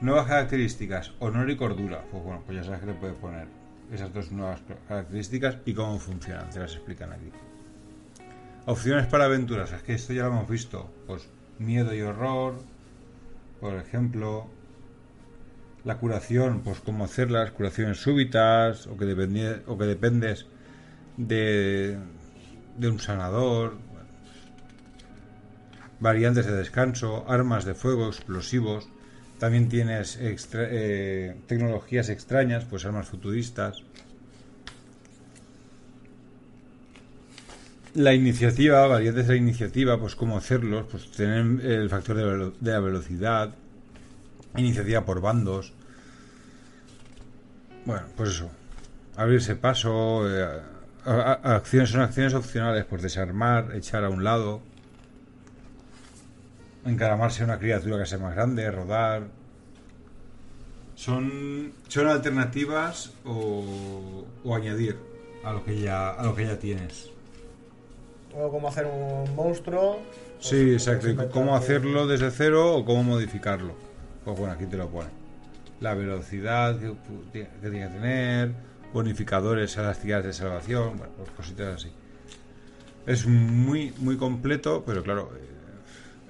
[0.00, 2.02] nuevas características, honor y cordura.
[2.10, 3.46] Pues bueno, pues ya sabes que le puedes poner
[3.92, 6.50] esas dos nuevas características y cómo funcionan.
[6.50, 7.30] Te las explican aquí.
[8.66, 10.90] Opciones para aventuras, es que esto ya lo hemos visto.
[11.06, 12.56] Pues miedo y horror,
[13.60, 14.48] por ejemplo.
[15.84, 20.46] La curación, pues cómo hacer las curaciones súbitas, o que, dependie- o que dependes
[21.16, 21.96] de,
[22.76, 23.78] de un sanador.
[26.00, 28.88] Variantes de descanso, armas de fuego, explosivos.
[29.38, 33.82] También tienes extra- eh, tecnologías extrañas, pues armas futuristas.
[37.94, 42.70] La iniciativa, variantes de la iniciativa, pues cómo hacerlos, pues tener el factor de, de
[42.72, 43.54] la velocidad,
[44.56, 45.72] iniciativa por bandos.
[47.84, 48.50] Bueno, pues eso.
[49.16, 50.60] abrirse paso, eh,
[51.04, 54.60] acciones son acciones opcionales, pues desarmar, echar a un lado,
[56.86, 59.24] encaramarse a una criatura que sea más grande, rodar.
[60.94, 64.96] Son, son alternativas o, o añadir
[65.44, 67.10] a lo que ya a lo que ya tienes.
[68.34, 69.98] O cómo hacer un monstruo.
[70.36, 71.06] pues, Sí, exacto.
[71.06, 73.74] Y inventar cómo hacerlo desde cero o cómo modificarlo.
[74.24, 75.08] Pues bueno, aquí te lo pone.
[75.80, 76.94] La velocidad que,
[77.60, 78.54] tiene que tener,
[78.92, 81.92] bonificadores a las tiradas de salvación, bueno, pues cositas así.
[83.06, 85.55] Es muy, muy completo, pero claro, eh,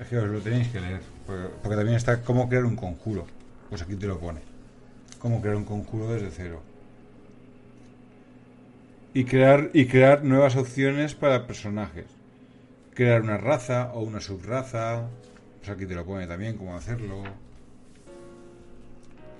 [0.01, 1.01] es que os lo tenéis que leer.
[1.27, 3.27] Porque, porque también está cómo crear un conjuro.
[3.69, 4.41] Pues aquí te lo pone.
[5.19, 6.61] Cómo crear un conjuro desde cero.
[9.15, 12.05] Y crear, y crear nuevas opciones para personajes
[12.95, 15.07] crear una raza o una subraza.
[15.59, 17.25] Pues aquí te lo pone también cómo hacerlo.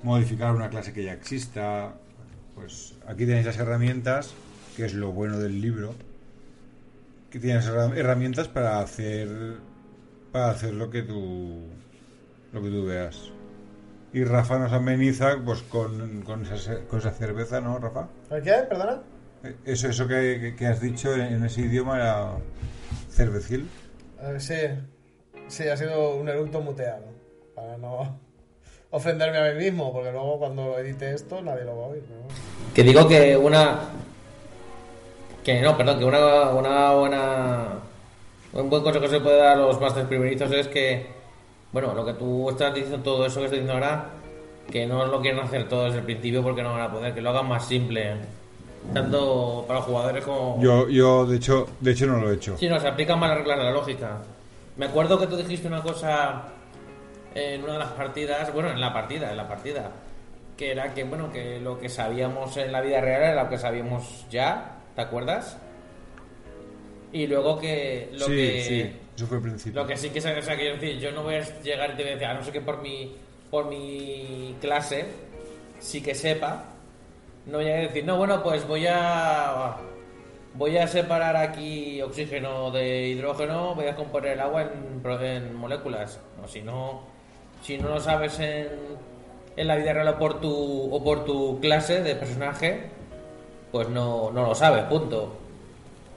[0.03, 1.95] Modificar una clase que ya exista.
[2.55, 4.35] Pues aquí tenéis las herramientas,
[4.77, 5.95] que es lo bueno del libro.
[7.31, 9.57] Que tienes herra- herramientas para hacer
[10.37, 11.63] para hacer lo que tú
[12.53, 13.31] lo que tú veas.
[14.13, 18.09] Y Rafa nos ameniza pues con, con, esa, se- con esa cerveza, ¿no, Rafa?
[18.31, 18.53] ¿El qué?
[18.69, 19.01] ¿Perdona?
[19.45, 22.33] Eh, Eso, eso que, que- has dicho en, en ese idioma era
[23.11, 23.69] cervecil.
[24.21, 24.55] Eh, sí.
[25.49, 27.05] Sí, ha sido un eructo muteado.
[27.55, 28.19] Para no
[28.91, 32.03] ofenderme a mí mismo, porque luego cuando edite esto nadie lo va a oír.
[32.09, 32.27] bueno.
[32.75, 33.81] Que digo que una.
[35.45, 37.69] Que no, perdón, que una, una buena.
[38.57, 41.07] Un buen consejo que se puede dar a los másteres primerizos es que.
[41.73, 44.11] Bueno, lo que tú estás diciendo, todo eso que estoy diciendo ahora,
[44.71, 47.21] que no lo quieren hacer todo desde el principio porque no van a poder, que
[47.21, 48.15] lo hagan más simple.
[48.95, 50.63] Tanto para los jugadores como.
[50.63, 52.57] Yo, yo de hecho, de hecho no lo he hecho.
[52.57, 54.23] Sí, no, se aplican más las reglas de la lógica.
[54.77, 56.45] Me acuerdo que tú dijiste una cosa
[57.35, 59.91] en una de las partidas, bueno, en la partida, en la partida,
[60.57, 63.59] que era que, bueno, que lo que sabíamos en la vida real era lo que
[63.59, 65.59] sabíamos ya, ¿te acuerdas?
[67.17, 69.81] Y luego que lo sí, que sí, eso fue el principio.
[69.81, 71.97] lo que sí que se- o sea, quiero decir, yo no voy a llegar y
[71.97, 73.17] te voy a decir, a no sé que por mi
[73.51, 75.07] por mi clase
[75.79, 76.65] sí que sepa,
[77.47, 79.77] no voy a decir, no, bueno, pues voy a
[80.55, 86.21] voy a separar aquí oxígeno de hidrógeno, voy a componer el agua en, en moléculas.
[86.41, 87.03] No, si no
[87.63, 88.69] si no lo sabes en,
[89.57, 92.91] en la vida real o por tu o por tu clase de personaje,
[93.73, 95.39] pues no, no lo sabes, punto.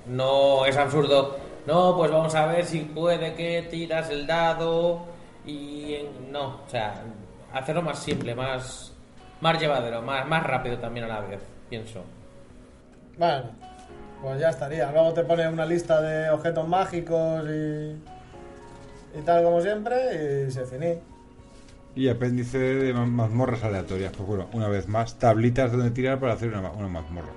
[0.09, 1.37] No es absurdo.
[1.65, 5.05] No, pues vamos a ver si puede que tiras el dado
[5.45, 5.97] y
[6.31, 7.03] no, o sea,
[7.53, 8.93] hacerlo más simple, más
[9.41, 12.03] más llevadero, más más rápido también a la vez, pienso.
[13.17, 13.43] Bueno,
[14.21, 14.91] pues ya estaría.
[14.91, 17.97] Luego te pone una lista de objetos mágicos y,
[19.17, 20.95] y tal como siempre y se finí.
[21.95, 24.13] Y apéndice de ma- mazmorras aleatorias.
[24.15, 27.29] Pues bueno, una vez más, tablitas donde tirar para hacer una, una mazmorra.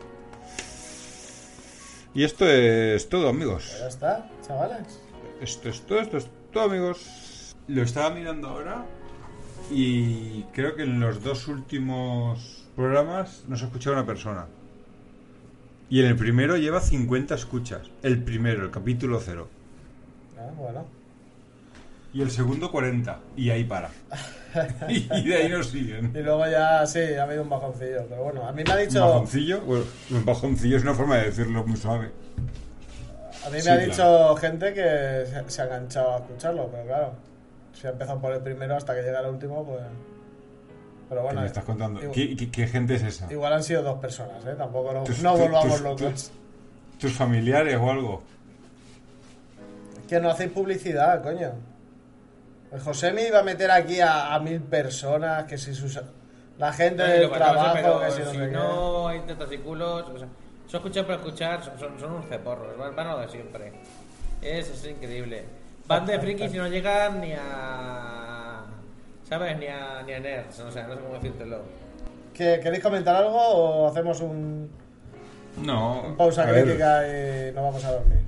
[2.14, 3.76] Y esto es todo, amigos.
[3.78, 5.00] Ya está, chavales.
[5.40, 7.56] Esto es todo, esto es todo, amigos.
[7.68, 8.84] Lo estaba mirando ahora
[9.70, 14.46] y creo que en los dos últimos programas nos ha escuchado una persona.
[15.88, 17.90] Y en el primero lleva 50 escuchas.
[18.02, 19.48] El primero, el capítulo cero.
[20.38, 20.84] Ah, bueno.
[22.14, 23.18] Y el segundo 40.
[23.36, 23.88] Y ahí para.
[24.88, 26.12] y de ahí nos siguen.
[26.14, 28.04] Y luego ya, sí, ha habido un bajoncillo.
[28.08, 29.00] Pero bueno, a mí me ha ¿Un dicho.
[29.00, 29.60] bajoncillo?
[29.62, 32.10] Bueno, un bajoncillo es una forma de decirlo muy suave.
[33.44, 33.90] A mí me Sí, ha claro.
[33.90, 37.12] dicho gente que se, ha enganchado a escucharlo, pero claro.
[37.72, 39.80] Si ha empezado por el primero hasta que llega el último, pues.
[41.08, 41.40] Pero ¿Qué bueno.
[41.40, 42.00] me estás contando?
[42.00, 43.32] igual- ¿Qué, qué- qué gente es esa?
[43.32, 44.54] Igual han sido dos personas, ¿eh?
[44.56, 45.98] Tampoco no, volvamos tus- locos.
[46.12, 46.30] tus-
[46.98, 48.22] ¿Tus familiares o algo?
[50.08, 51.52] Que no hacéis publicidad, coño.
[52.72, 56.00] El José me iba a meter aquí a, a mil personas, que si sus...
[56.58, 60.18] La gente del trabajo, pero que si no sé no hay tetas y culos, o
[60.18, 60.28] sea,
[60.68, 63.72] eso escuchar por escuchar son, son, son unos ceporros, van, van a lo de siempre.
[64.40, 65.44] Es, es increíble.
[65.86, 68.64] Van de frikis y no llegan ni a.
[69.28, 69.58] ¿Sabes?
[69.58, 71.62] Ni a, ni a nerds, o sea, no sé cómo decírtelo.
[72.34, 74.70] ¿Que- ¿Queréis comentar algo o hacemos un,
[75.56, 76.02] No.
[76.02, 78.20] un pausa crítica y nos vamos a dormir?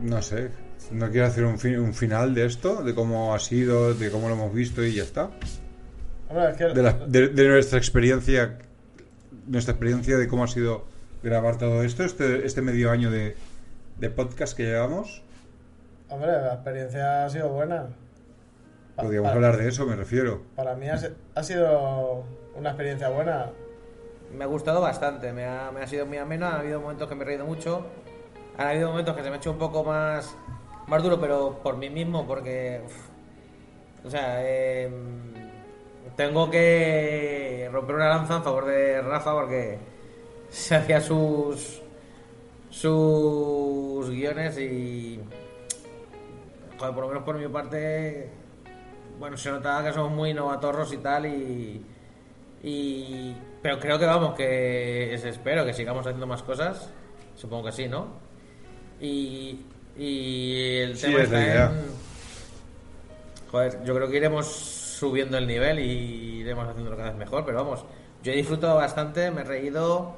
[0.00, 0.50] No sé.
[0.90, 4.28] No quiero hacer un, fin- un final de esto, de cómo ha sido, de cómo
[4.28, 5.30] lo hemos visto y ya está.
[6.28, 6.64] Hombre, es que...
[6.64, 8.58] De, la- de- de nuestra experiencia,
[9.46, 10.84] nuestra experiencia de cómo ha sido
[11.22, 13.36] grabar todo esto, este, este medio año de,
[13.98, 15.22] de podcast que llevamos.
[16.08, 17.86] Hombre, la experiencia ha sido buena.
[18.96, 20.42] Pa- Podríamos hablar de eso, me refiero.
[20.56, 20.98] Para mí ha,
[21.36, 22.24] ha sido
[22.56, 23.50] una experiencia buena.
[24.36, 27.14] Me ha gustado bastante, me ha, me ha sido muy amena, ha habido momentos que
[27.14, 27.86] me he reído mucho,
[28.56, 30.36] han habido momentos que se me ha hecho un poco más,
[30.90, 32.82] más duro, pero por mí mismo, porque...
[34.04, 35.32] o sea, em,
[36.16, 39.78] tengo que romper una lanza en favor de Rafa porque
[40.50, 41.80] se hacía sus
[42.70, 45.18] sus guiones y
[46.78, 48.30] joder, por lo menos por mi parte
[49.18, 51.84] bueno se notaba que somos muy novatorros y tal y
[53.62, 56.90] pero creo que vamos que es- espero que sigamos haciendo más cosas
[57.34, 58.06] supongo que sí no
[59.00, 59.60] y
[60.00, 61.66] y el Sí, tema la está idea.
[61.66, 62.00] en
[63.50, 67.58] Joder, yo creo que iremos subiendo el nivel y iremos haciéndolo cada vez mejor, pero
[67.58, 67.84] vamos,
[68.22, 70.14] yo he disfrutado bastante, me he reído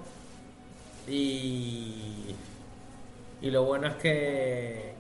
[1.09, 2.35] y.
[3.41, 4.93] Y lo bueno es que.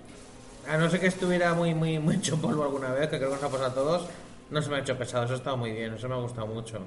[0.68, 3.36] A no ser que estuviera muy, muy, muy hecho polvo alguna vez, que creo que
[3.36, 4.06] nos ha pasado a todos,
[4.50, 6.46] no se me ha hecho pesado, eso ha estado muy bien, eso me ha gustado
[6.46, 6.78] mucho.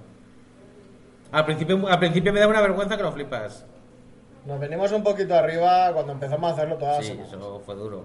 [1.31, 3.65] Al principio, al principio me da una vergüenza que lo flipas.
[4.45, 7.33] Nos venimos un poquito arriba cuando empezamos a hacerlo todas las Sí, semanas.
[7.33, 8.03] eso fue duro.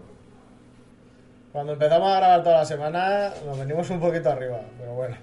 [1.53, 5.17] Cuando empezamos a grabar toda la semana, nos venimos un poquito arriba, pero bueno.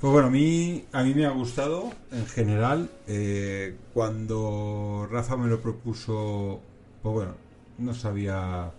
[0.00, 2.88] Pues bueno, a mí, a mí me ha gustado en general.
[3.06, 6.60] eh, cuando Rafa me lo propuso,
[7.02, 7.34] pues bueno,
[7.78, 8.70] no sabía.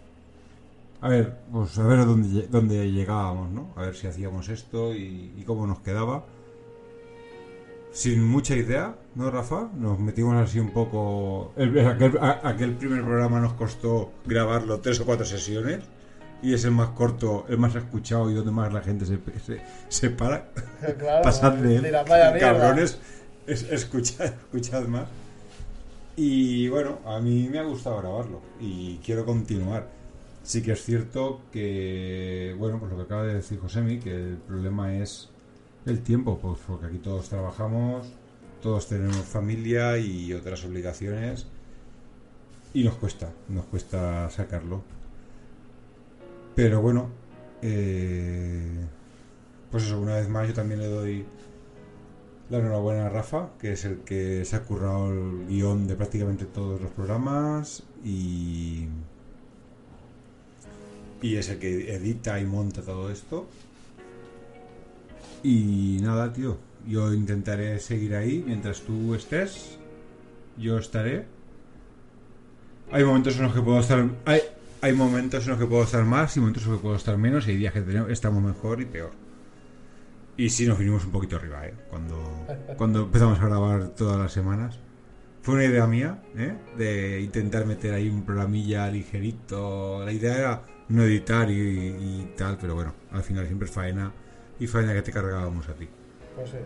[1.04, 3.70] A ver, pues a ver a dónde, dónde llegábamos, ¿no?
[3.76, 6.24] A ver si hacíamos esto y, y cómo nos quedaba.
[7.92, 9.70] Sin mucha idea, ¿no, Rafa?
[9.76, 11.54] Nos metimos así un poco.
[11.58, 15.80] el- aquel, aquel primer programa nos costó grabarlo tres o cuatro sesiones.
[16.44, 19.62] Y es el más corto, el más escuchado y donde más la gente se, se,
[19.90, 20.50] se para.
[20.98, 21.92] Claro, Pasad de él.
[22.40, 22.98] Cabrones,
[23.46, 25.06] es, escuchad, escuchad más.
[26.16, 29.88] Y bueno, a mí me ha gustado grabarlo y quiero continuar.
[30.44, 34.38] Sí que es cierto que, bueno, pues lo que acaba de decir Josemi, que el
[34.38, 35.30] problema es
[35.86, 38.08] el tiempo, pues porque aquí todos trabajamos,
[38.62, 41.48] todos tenemos familia y otras obligaciones
[42.74, 44.84] y nos cuesta, nos cuesta sacarlo.
[46.56, 47.10] Pero bueno,
[47.62, 48.86] eh,
[49.72, 51.26] pues eso, una vez más yo también le doy
[52.50, 56.46] la enhorabuena a Rafa, que es el que se ha currado el guion de prácticamente
[56.46, 58.88] todos los programas y,
[61.22, 63.48] y es el que edita y monta todo esto.
[65.44, 69.78] Y nada, tío, yo intentaré seguir ahí mientras tú estés.
[70.58, 71.26] Yo estaré.
[72.92, 74.06] Hay momentos en los que puedo estar.
[74.26, 74.42] Hay,
[74.82, 77.18] hay momentos en los que puedo estar más y momentos en los que puedo estar
[77.18, 77.48] menos.
[77.48, 79.12] Y hay días que tenemos- estamos mejor y peor.
[80.38, 81.74] Y sí nos vinimos un poquito arriba, ¿eh?
[81.90, 82.46] Cuando,
[82.78, 84.80] cuando empezamos a grabar todas las semanas.
[85.44, 86.54] Fue una idea mía, ¿eh?
[86.78, 90.04] De intentar meter ahí un programilla ligerito.
[90.06, 94.12] La idea era no editar y, y tal, pero bueno, al final siempre es faena.
[94.62, 95.88] Y faena que te cargábamos a ti.
[96.36, 96.58] Pues sí.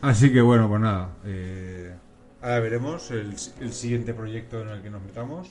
[0.00, 1.10] Así que bueno, pues nada.
[1.24, 1.94] eh,
[2.40, 5.48] ahora veremos el, el siguiente proyecto en el que nos metamos.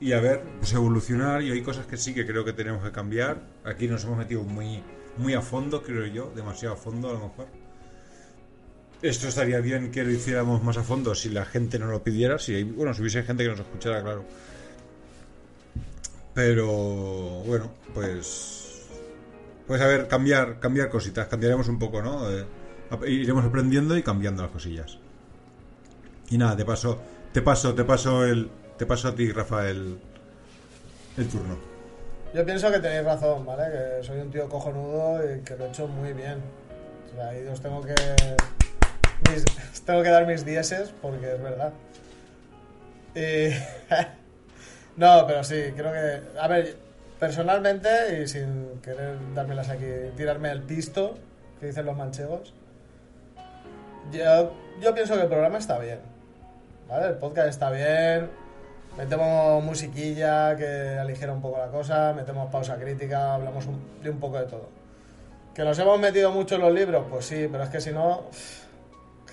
[0.00, 1.40] Y a ver, pues evolucionar.
[1.42, 3.40] Y hay cosas que sí que creo que tenemos que cambiar.
[3.64, 4.82] Aquí nos hemos metido muy,
[5.16, 6.32] muy a fondo, creo yo.
[6.34, 7.46] Demasiado a fondo a lo mejor.
[9.02, 12.38] Esto estaría bien que lo hiciéramos más a fondo si la gente no lo pidiera.
[12.38, 14.24] Si hay- bueno, si hubiese gente que nos escuchara, claro.
[16.34, 16.66] Pero
[17.46, 18.65] bueno, pues
[19.66, 22.30] pues a ver, cambiar, cambiar cositas, cambiaremos un poco, ¿no?
[22.30, 22.44] Eh,
[23.08, 24.98] iremos aprendiendo y cambiando las cosillas.
[26.30, 26.98] Y nada, te paso,
[27.32, 29.98] te paso, te paso el, te paso a ti, Rafael,
[31.16, 31.56] el turno.
[32.34, 33.64] Yo pienso que tenéis razón, ¿vale?
[33.72, 36.38] Que soy un tío cojonudo y que lo he hecho muy bien.
[37.12, 37.94] O sea, ahí os tengo que.
[39.30, 41.72] mis- os tengo que dar mis dieces porque es verdad.
[43.14, 43.54] Y.
[45.00, 46.38] no, pero sí, creo que.
[46.38, 46.76] A ver,
[47.18, 51.14] personalmente, y sin querer dármelas aquí, tirarme el pisto,
[51.60, 52.52] que dicen los manchegos.
[54.12, 56.00] Yo, yo pienso que el programa está bien.
[56.88, 57.08] ¿Vale?
[57.08, 58.30] El podcast está bien.
[58.96, 63.66] Metemos musiquilla que aligera un poco la cosa, metemos pausa crítica, hablamos
[64.02, 64.68] de un poco de todo.
[65.54, 67.04] ¿Que nos hemos metido mucho en los libros?
[67.10, 68.24] Pues sí, pero es que si no...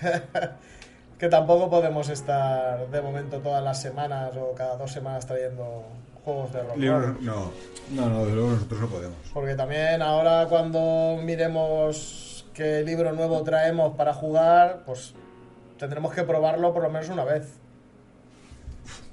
[1.17, 5.85] que tampoco podemos estar de momento todas las semanas o cada dos semanas trayendo
[6.23, 6.79] juegos de rol.
[6.79, 7.51] Libro- no,
[7.91, 9.17] no, no, desde luego nosotros no podemos.
[9.33, 15.13] Porque también ahora cuando miremos qué libro nuevo traemos para jugar, pues
[15.77, 17.47] tendremos que probarlo por lo menos una vez.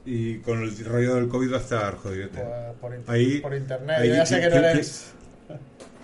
[0.05, 2.29] Y con el rollo del COVID va a estar jodido.
[2.31, 3.97] Por, por inter- Ahí- por internet.
[4.01, 5.13] ahí Yo ya sé que no ¿quién- eres...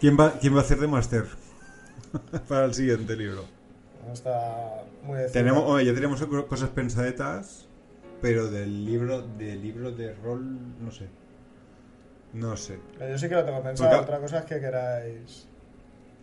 [0.00, 1.24] ¿Quién va, quién va a hacer de máster
[2.48, 3.44] para el siguiente libro?
[4.06, 5.32] No está muy decidido.
[5.32, 7.65] Tenemos, oye, ya tenemos co- cosas pensadetas,
[8.20, 11.06] pero del libro, del libro de rol, no sé.
[12.32, 12.78] No sé.
[13.00, 13.90] Yo sí que lo tengo pensado.
[13.90, 15.48] Porque- Otra cosa es que queráis.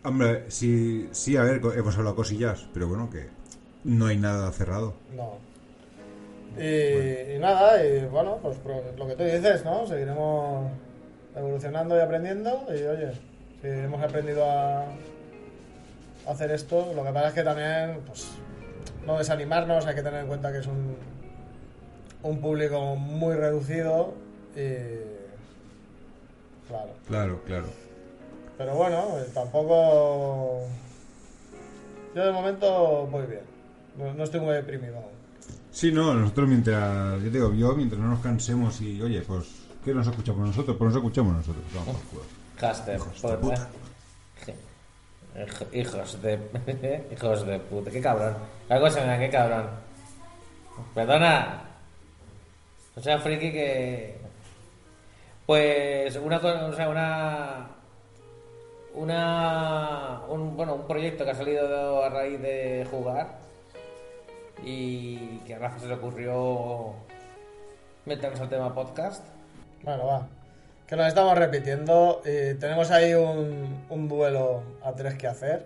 [0.04, 3.28] Hombre, sí, sí, a ver, hemos hablado cosillas, pero bueno, que
[3.86, 4.94] no hay nada cerrado.
[5.16, 5.38] No.
[6.62, 8.58] Y, y nada, y bueno, pues
[8.98, 9.88] lo que tú dices, ¿no?
[9.88, 10.70] Seguiremos
[11.36, 12.66] evolucionando y aprendiendo.
[12.70, 13.12] Y oye,
[13.62, 14.86] si hemos aprendido a
[16.28, 18.28] hacer esto, lo que pasa es que también, pues,
[19.06, 20.96] no desanimarnos, hay que tener en cuenta que es un,
[22.24, 24.14] un público muy reducido
[24.56, 25.14] y...
[26.68, 26.90] Claro.
[27.08, 27.66] Claro, claro.
[28.58, 30.62] Pero bueno, eh, tampoco...
[32.16, 33.42] Yo de momento voy bien.
[33.98, 35.12] No, no estoy muy deprimido aún.
[35.72, 39.48] Sí, no, nosotros mientras, yo digo, yo mientras no nos cansemos y, oye, pues,
[39.84, 40.78] ¿qué nos escuchamos nosotros?
[40.78, 41.64] Pues nos escuchamos nosotros.
[41.74, 42.24] Vamos, por culo.
[42.60, 43.68] Hashtag, Hijos de por- puta.
[45.36, 46.40] Hij- Hijos de.
[47.12, 47.90] Hijos de puta.
[47.90, 48.36] Qué cabrón.
[48.70, 49.66] La cosa, mira, qué cabrón.
[50.94, 51.64] Perdona.
[52.96, 54.18] O sea, friki que.
[55.46, 57.70] Pues una cosa, o sea, una.
[58.94, 60.22] Una.
[60.30, 63.40] Un, bueno, un proyecto que ha salido a raíz de jugar.
[64.64, 66.94] Y que a Rafa se le ocurrió
[68.06, 69.26] meternos al tema podcast.
[69.82, 70.28] Bueno, va.
[70.88, 75.66] Que nos estamos repitiendo y tenemos ahí un, un duelo a tres que hacer.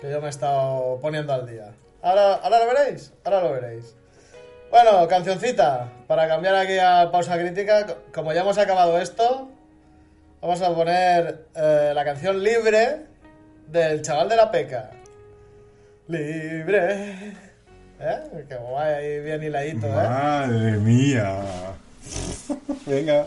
[0.00, 1.74] Que yo me he estado poniendo al día.
[2.02, 3.96] Ahora, ahora lo veréis, ahora lo veréis.
[4.74, 7.86] Bueno, cancioncita, para cambiar aquí a pausa crítica.
[7.86, 9.48] Co- Como ya hemos acabado esto,
[10.40, 13.06] vamos a poner eh, la canción Libre
[13.68, 14.90] del chaval de la peca.
[16.08, 17.34] Libre.
[18.00, 18.44] ¿Eh?
[18.48, 19.90] Que guay, ahí bien hiladito, ¿eh?
[20.08, 21.36] Madre mía.
[22.86, 23.26] Venga.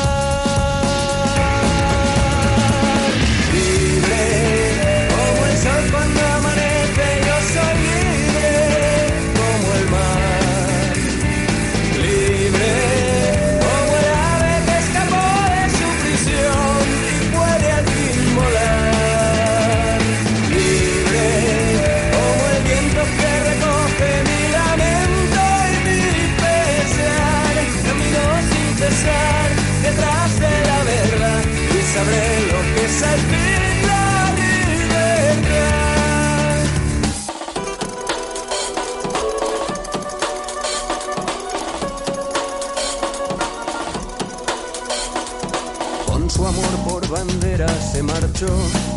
[47.11, 48.47] Bandera se marchó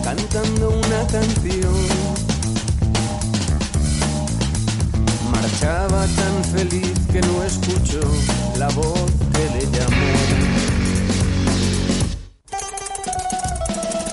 [0.05, 1.75] cantando una canción.
[5.33, 8.01] Marchaba tan feliz que no escuchó
[8.57, 10.13] la voz que le llamó.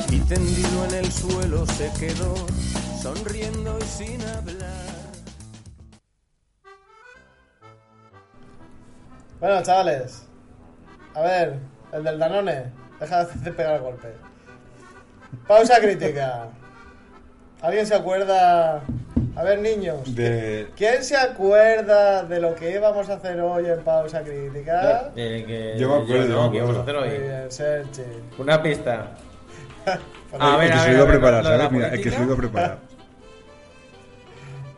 [0.10, 2.34] Y tendido en el suelo se quedó,
[3.02, 4.82] sonriendo y sin hablar.
[9.40, 10.24] Bueno, chavales.
[11.14, 11.60] A ver,
[11.94, 12.81] el del Danone.
[13.02, 14.08] Deja de pegar el golpe.
[15.48, 16.46] Pausa crítica.
[17.62, 18.82] ¿Alguien se acuerda?
[19.36, 20.16] A ver, niños.
[20.16, 20.70] De...
[20.78, 25.12] ¿Quién se acuerda de lo que íbamos a hacer hoy en pausa crítica?
[25.16, 27.10] Eh, que- Yo me acuerdo, no, yo me ¿qué vamos a hacer hoy?
[27.10, 27.50] bien.
[28.38, 29.08] Una pista.
[30.40, 31.72] A ver, el que a se ver, lo iba a preparar, ¿sabes?
[31.72, 32.78] Mira, el que se lo iba a preparar.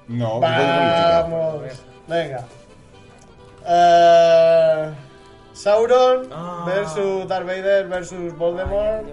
[0.07, 0.39] No.
[0.41, 1.63] Vamos.
[2.07, 2.43] Venga.
[3.65, 4.89] Eh,
[5.53, 6.63] Sauron Ah.
[6.65, 9.05] versus Darth Vader versus Voldemort.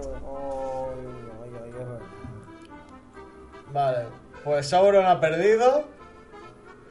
[3.72, 4.06] Vale.
[4.44, 5.84] Pues Sauron ha perdido.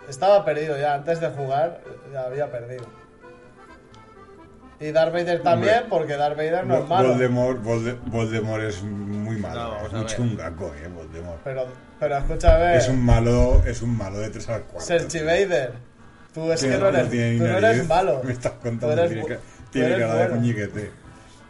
[0.07, 1.81] Estaba perdido ya antes de jugar.
[2.13, 2.85] Ya había perdido.
[4.79, 5.89] Y Darth Vader también, Hombre.
[5.89, 7.09] porque Darth Vader no Vol- es malo.
[7.09, 10.09] Voldemort, Volde- Voldemort es muy malo, No, es muy ver.
[10.09, 11.39] chungaco, eh, Voldemort.
[11.43, 11.65] Pero,
[11.99, 12.77] pero escúchame.
[12.77, 14.79] Es un malo, es un malo de tres al cuarto.
[14.87, 15.73] Sergi Vader.
[16.33, 18.21] Tú es Que no eres, tú no malo.
[18.23, 20.35] Me estás Tú contando, eres tiene, bu- ca- tú tiene eres cara de bueno.
[20.41, 20.91] muñequete.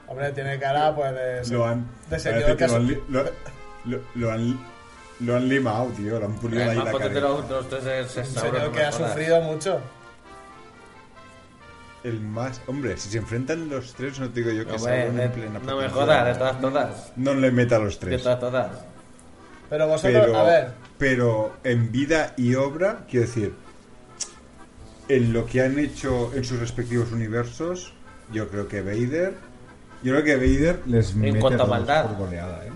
[0.08, 3.24] Hombre, tiene cara pues de, Lo han, de parece señor que que lo han, lo,
[3.86, 4.60] lo- lo han,
[5.20, 7.10] lo han limado, tío, lo han pulido ahí la cara.
[7.20, 8.26] los, los tres de- de un Sauron,
[8.56, 9.80] señor no que ha sufrido mucho.
[12.04, 15.24] El más, hombre, si se enfrentan los tres, no te digo yo que Sauron de-
[15.26, 17.12] en plena no me jodas, de todas, todas.
[17.18, 18.24] No le meta a los De tres.
[18.24, 18.70] todas, todas.
[19.70, 23.54] Pero vosotros, Pero, a ver, pero en vida y obra, quiero decir,
[25.10, 27.92] en lo que han hecho en sus respectivos universos,
[28.32, 29.34] yo creo que Vader,
[30.04, 32.06] yo creo que Vader les mete cuanto a maldad.
[32.06, 32.72] por goleada, ¿eh?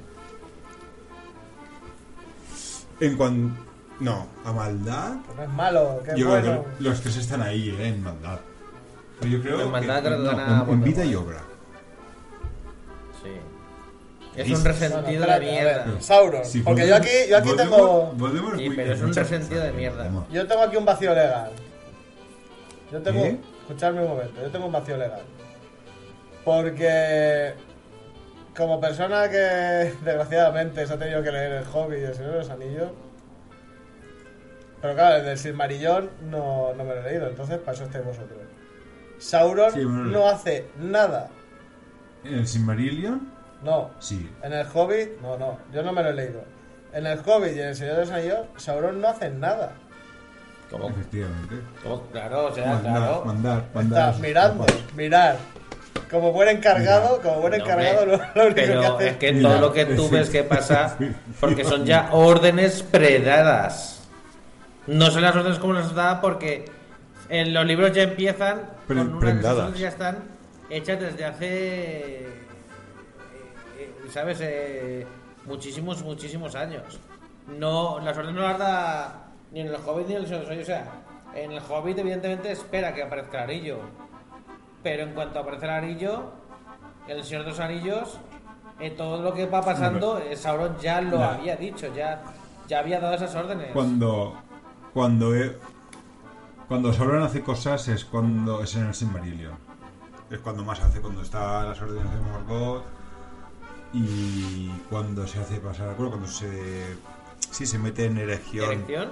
[2.99, 3.55] En cuanto,
[3.99, 7.41] no, a maldad, que no es malo, que es yo creo que los tres están
[7.43, 7.87] ahí, ¿eh?
[7.87, 8.39] En maldad.
[9.19, 11.41] Pero yo creo que, creo que no, en- en, vida y obra.
[13.21, 13.29] Sí.
[14.35, 15.85] Es un resentido de mierda.
[15.85, 16.43] ver, Sauron.
[16.45, 18.15] Sí, porque yo aquí, yo aquí tengo.
[18.17, 20.09] Pero es un resentido de mierda.
[20.31, 21.51] Yo tengo aquí un vacío legal.
[22.93, 23.23] Yo tengo.
[23.23, 23.39] ¿Qué?
[23.61, 25.23] Escuchadme un momento, yo tengo un vacío legal.
[26.45, 27.55] Porque.
[28.55, 29.37] Como persona que
[30.05, 32.91] desgraciadamente se ha tenido que leer El Hobbit y El Señor de los Anillos.
[34.79, 38.05] Pero claro, el del Silmarillón no, no me lo he leído, entonces para eso estáis
[38.05, 38.39] vosotros.
[39.17, 41.29] Sauron Sí, bueno, no hace nada.
[42.23, 43.31] ¿En el Silmarillion?
[43.63, 43.89] No.
[43.99, 44.29] Sí.
[44.43, 46.43] En el Hobbit, no, no, yo no me lo he leído.
[46.91, 49.73] En el Hobbit y en el Señor de los Anillos, Sauron no hacen nada.
[50.73, 50.89] ¿Cómo?
[50.89, 51.55] Efectivamente.
[51.83, 52.01] ¿Cómo?
[52.11, 53.23] Claro, o sea, Mandar, claro.
[53.25, 54.09] mandar, mandar.
[54.09, 54.65] Está mirando,
[54.95, 55.37] mirar.
[56.09, 59.33] Como buen encargado, como buen No, encargado, hombre, lo único pero que hace es que
[59.33, 60.97] Mira, todo lo que tú ves que pasa,
[61.39, 64.01] porque son ya órdenes predadas.
[64.87, 66.65] No son las órdenes como las da porque
[67.29, 70.17] en los libros ya empiezan Pre- con unas ya están
[70.69, 72.27] hechas desde hace, eh,
[73.77, 74.39] eh, ¿sabes?
[74.41, 75.05] Eh,
[75.45, 76.99] muchísimos, muchísimos años.
[77.59, 79.22] No, las órdenes no las da
[79.53, 80.63] ni en el Hobbit ni en el Señor de los Anillos.
[80.69, 80.91] O sea,
[81.35, 83.77] en el Hobbit evidentemente espera que aparezca el anillo.
[84.83, 86.31] Pero en cuanto aparece el anillo,
[87.07, 88.19] en el Señor de los Anillos,
[88.79, 92.21] eh, todo lo que va pasando, eh, Sauron ya lo había dicho, ya,
[92.67, 93.71] ya había dado esas órdenes.
[93.71, 94.35] Cuando.
[94.93, 95.33] Cuando.
[95.35, 95.55] he-
[96.67, 99.53] cuando Sauron hace cosas es cuando es en el Silmarillion.
[100.31, 102.83] Es cuando más hace, cuando está las órdenes de Morgoth.
[103.93, 105.95] Y cuando se hace pasar.
[105.95, 106.95] Bueno, cuando se.
[107.51, 108.71] Sí, se mete en eregión.
[108.71, 109.09] ¿Erección?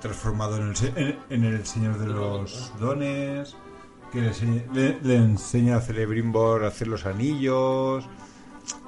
[0.00, 3.56] Transformado en el, en, en el Señor de los Dones,
[4.12, 8.06] que le, enseña- le- le enseña a Celebrimbor a hacer los anillos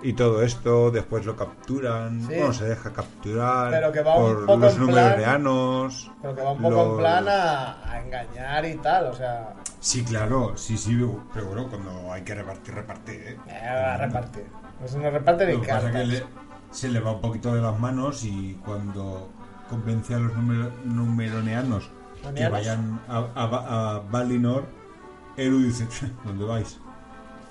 [0.02, 2.26] y todo esto, después lo capturan, Sí.
[2.28, 6.10] bueno, se deja capturar Pero que va un por poco los numeroreanos.
[6.22, 9.54] Pero que va un poco los- en plan a, a engañar y tal, o sea,
[9.80, 10.98] Sí, claro, sí, sí,
[11.32, 13.36] pero bueno, cuando hay que repartir, reparte, ¿eh?
[13.48, 14.44] eh, a repartir.
[14.80, 16.24] Pues no reparte Lo ni que pasa es que le-
[16.70, 19.30] se le va un poquito de las manos y cuando
[19.68, 21.90] convence a los numero- numeroneanos
[22.34, 24.64] que vayan a, a, a Valinor,
[25.36, 25.86] Eru dice,
[26.24, 26.78] ¿dónde vais?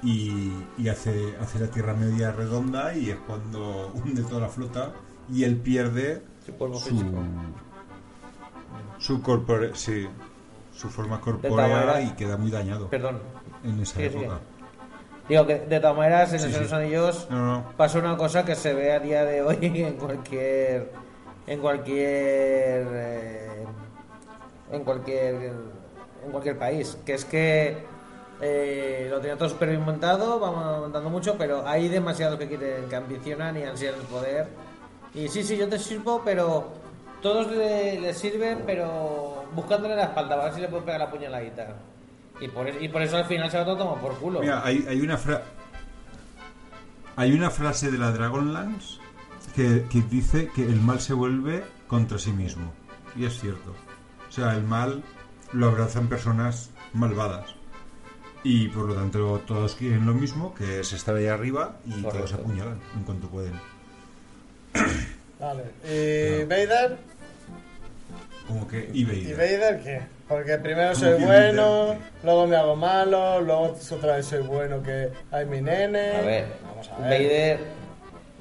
[0.03, 4.91] Y, y hace, hace la Tierra Media redonda y es cuando hunde toda la flota
[5.31, 6.51] y él pierde Su
[8.99, 10.07] su, corpore- sí,
[10.73, 13.19] su forma corpórea maneras- y queda muy dañado Perdón.
[13.63, 14.39] en esa época.
[15.27, 18.55] Digo que de todas maneras en Sí, los Anillos No, no, pasa una cosa que
[18.55, 20.91] se ve a día de hoy en cualquier
[21.47, 23.65] en cualquier eh,
[24.71, 25.35] en cualquier
[26.25, 26.97] en cualquier país.
[27.05, 27.77] Que es que
[28.41, 32.89] eh, lo tenían todo súper bien montado vamos montando mucho pero hay demasiados que quieren
[32.89, 34.47] que ambicionan y ansían el poder.
[35.13, 36.73] Y sí sí yo te sirvo pero
[37.21, 41.09] todos le, le sirven pero buscándole la espalda para ver si le pueden pegar la
[41.11, 41.67] puñaladita.
[42.41, 44.41] Y por, y por eso al final se va todo como por culo.
[44.41, 45.41] Mira, hay, hay una fra-
[47.15, 48.99] hay una frase de la Dragonlance
[49.55, 52.71] que, que dice que el mal se vuelve contra sí mismo.
[53.15, 53.73] Y es cierto.
[54.27, 55.03] O sea, el mal
[55.53, 57.55] lo abrazan personas malvadas.
[58.43, 62.17] Y por lo tanto todos quieren lo mismo, que es estar ahí arriba y Correcto.
[62.17, 63.53] todos apuñalan en cuanto pueden.
[65.39, 65.63] Vale.
[65.83, 66.97] ¿Y Vader?
[68.47, 69.35] Como que y ¿Y Vader.
[69.35, 70.01] Vader qué?
[70.27, 71.97] Porque primero ¿Cómo soy bueno, Vader?
[72.23, 76.11] luego me hago malo, luego otra vez soy bueno que hay mi nene.
[76.17, 77.09] A ver, Vamos a ver.
[77.09, 77.59] Vader,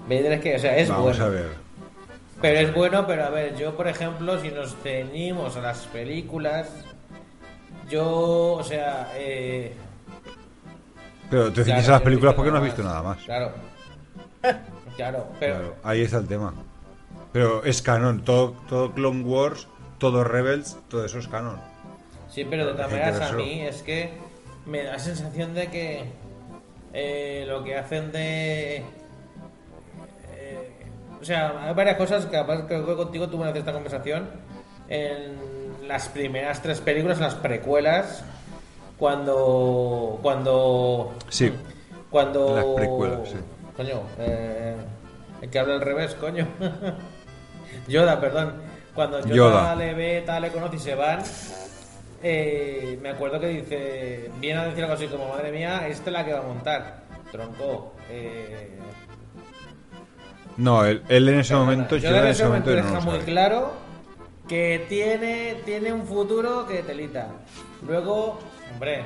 [0.08, 1.24] Que, o sea, es Vamos bueno.
[1.24, 1.64] a ver.
[2.40, 6.68] Pero es bueno, pero a ver, yo por ejemplo, si nos ceñimos a las películas,
[7.88, 9.72] yo, o sea, eh,
[11.30, 13.18] Pero te claro, a las películas porque no has visto nada más.
[13.24, 13.52] Claro.
[14.96, 16.54] Claro, pero Claro, ahí está el tema.
[17.32, 19.66] Pero es canon, todo, todo Clone Wars,
[19.98, 21.58] todo Rebels, todo eso es canon.
[22.30, 24.12] sí, pero de todas maneras a mí es que
[24.66, 26.04] me da la sensación de que
[26.92, 28.84] eh, lo que hacen de
[31.24, 34.28] o sea, hay varias cosas que además creo que contigo tuve una vez esta conversación
[34.90, 38.22] en las primeras tres películas, en las precuelas,
[38.98, 41.50] cuando cuando Sí.
[42.10, 43.36] cuando Las precuelas, sí.
[43.74, 44.76] coño, eh,
[45.40, 46.46] el que habla al revés, coño.
[47.88, 48.56] Yoda, perdón.
[48.94, 49.76] Cuando Yoda, Yoda.
[49.76, 51.20] le ve, tal, le conoce y se van,
[52.22, 56.12] eh, me acuerdo que dice, viene a decir algo así como, madre mía, esta es
[56.12, 57.02] la que va a montar.
[57.32, 57.94] Tronco.
[58.10, 58.78] Eh,
[60.56, 61.70] No, él, él en ese perdona.
[61.72, 63.24] momento, yo en ese momento no deja muy sabe.
[63.24, 63.72] claro
[64.48, 67.28] que tiene, tiene un futuro que telita.
[67.86, 68.38] Luego,
[68.72, 69.04] hombre,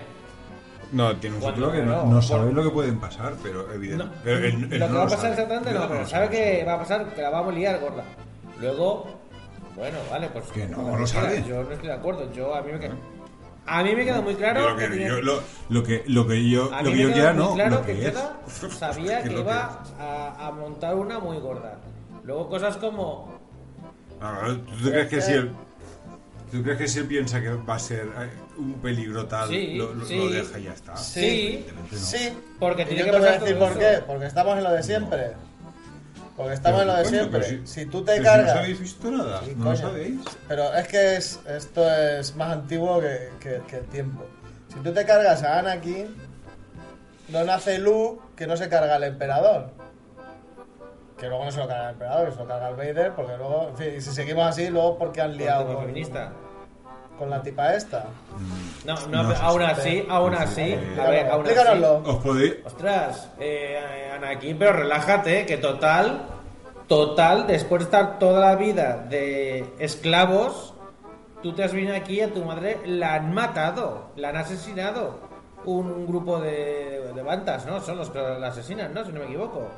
[0.92, 2.52] No, tiene un futuro que no, no, bueno.
[2.52, 4.04] lo que pueden pasar, pero evidente.
[4.04, 6.74] No, pero él- él lo que va a pasar exactamente no, pero sabe que va
[6.74, 8.04] a pasar, que la vamos a liar gorda.
[8.60, 9.06] Luego,
[9.76, 10.44] bueno, vale, pues.
[10.46, 11.44] Que no lo sabe.
[11.46, 12.32] Yo no estoy de acuerdo.
[12.32, 12.90] Yo a mí me.
[13.68, 16.48] A mí me queda muy claro lo que, que, yo, lo, lo que, lo que
[16.48, 18.06] yo, a lo mí que me yo queda quiera, muy no, claro lo que que
[18.08, 18.14] es.
[18.14, 18.36] Yoda
[18.70, 21.78] sabía Que que lo que iba a, a montar una muy gorda.
[22.24, 23.36] Luego cosas como
[24.20, 24.48] Ah,
[24.82, 25.50] ¿Tú crees que si él,
[26.50, 29.74] tú crees que si él piensa que va a ser eh, un peligro tal, Sí,
[29.76, 30.16] lo, lo- sí.
[30.16, 30.96] lo deja y ya está?
[30.96, 31.64] Sí.
[31.92, 31.96] No.
[31.96, 33.90] Sí, Porque tiene yo que te voy a pasar decir todo por eso.
[34.00, 34.04] qué.
[34.06, 35.32] Porque estamos en lo de siempre.
[36.38, 37.66] Porque estamos Pero, en lo de coño, siempre.
[37.66, 38.50] Si, tú te cargas.
[38.50, 40.20] Si no habéis visto nada, Sí, no lo sabéis.
[40.46, 44.24] Pero es que es, esto es más antiguo que, que- que el tiempo.
[44.72, 46.14] Si tú te cargas a Anakin,
[47.30, 49.72] no nace Luke que no se carga el emperador.
[51.18, 53.36] Que luego no se lo carga el emperador, que se lo carga el Vader, porque
[53.36, 56.30] luego, en fin, y si seguimos así, luego porque han liado con, feminista.
[57.18, 58.06] Con la tipa esta.
[58.86, 61.52] No, no, No aún así, aún así, Eh, a ver, aún así.
[61.54, 62.10] Explícanoslo.
[62.10, 62.54] Os podéis.
[62.64, 66.22] Ostras, eh, Anakin, pero relájate, que total,
[66.86, 70.74] total, después de estar toda la vida de esclavos,
[71.42, 75.26] tú te has venido aquí a tu madre, la han matado, la han asesinado.
[75.64, 77.80] Un grupo de, de bantas, ¿no?
[77.80, 79.04] Son los que la asesinan, ¿no?
[79.04, 79.68] Si no me equivoco.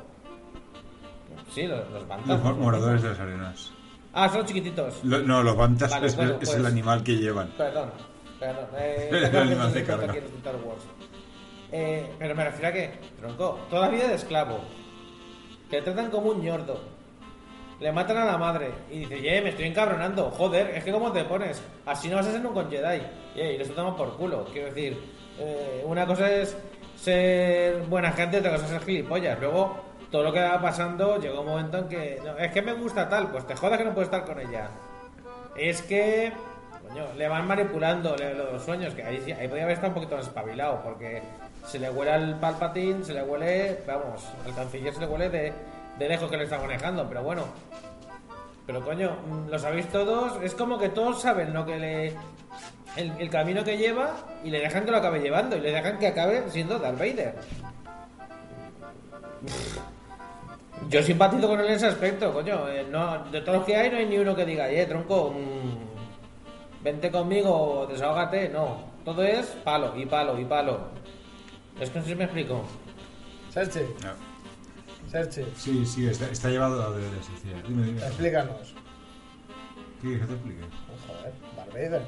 [1.53, 2.27] Sí, los, los bantas.
[2.43, 3.71] Los moradores de las arenas.
[4.13, 5.03] Ah, son chiquititos.
[5.03, 7.47] Lo- no, los bantas Vale, es, bueno, es pues- el animal que llevan.
[7.57, 7.91] Perdón,
[8.39, 8.65] perdón.
[8.77, 10.13] Eh, El animal de carga.
[10.13, 10.83] Star Wars.
[11.71, 14.59] Eh, pero me refiero a que, tronco, toda la vida de esclavo.
[15.69, 16.81] Te tratan como un ñordo.
[17.79, 18.71] Le matan a la madre.
[18.91, 20.29] Y dice, ye, me estoy encabronando.
[20.31, 21.61] Joder, es que cómo te pones.
[21.85, 23.01] Así no vas a ser un con Jedi.
[23.35, 24.45] Ye, y les toman por culo.
[24.51, 24.99] Quiero decir,
[25.39, 26.55] eh, una cosa es
[26.95, 29.39] ser buena gente, otra cosa es ser gilipollas.
[29.39, 29.77] Luego,
[30.11, 33.29] todo lo que va pasando, llegó un momento en que, es que me gusta tal,
[33.29, 34.67] pues te jodas que no puedes estar con ella.
[35.55, 36.31] Es que,
[36.87, 40.17] coño, le van manipulando le- los sueños, que ahí, ahí podría haber estado un poquito
[40.17, 41.21] más espabilado, porque
[41.65, 45.53] se le huele al palpatín, se le huele, vamos, al canciller se le huele de,
[45.97, 47.43] de lejos que le está manejando, pero bueno.
[48.67, 52.07] Pero coño, mm, lo sabéis todos, es como que todos saben lo que le.
[52.97, 54.11] El, el camino que lleva
[54.43, 57.35] y le dejan que lo acabe llevando y le dejan que acabe siendo Darth Vader.
[60.89, 62.67] Yo simpatizo con él en ese aspecto, coño.
[62.67, 65.31] eh, no, de todos los que hay, no hay ni uno que diga, eh, tronco,
[65.31, 68.49] mm, vente conmigo, desahógate.
[68.49, 70.79] No, todo es palo y palo y palo.
[71.79, 72.63] Es que no sé si me explico.
[73.51, 74.31] Serchi, No.
[75.57, 77.61] Sí, sí, está, está llevado a la de Sociedad.
[77.67, 77.99] Dime, dime.
[77.99, 78.73] explícanos.
[80.01, 80.61] ¿Qué quieres que te explique?
[81.07, 82.01] Joder, Darth Vader.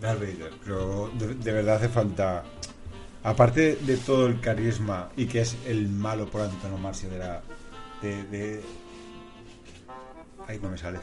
[0.00, 2.44] Darth Vader, pero de, de verdad hace falta.
[3.22, 7.40] Aparte de todo el carisma y que es el malo por antonomasia de la.
[8.04, 8.22] De.
[8.24, 8.64] de...
[10.46, 10.98] Ay, no me sale.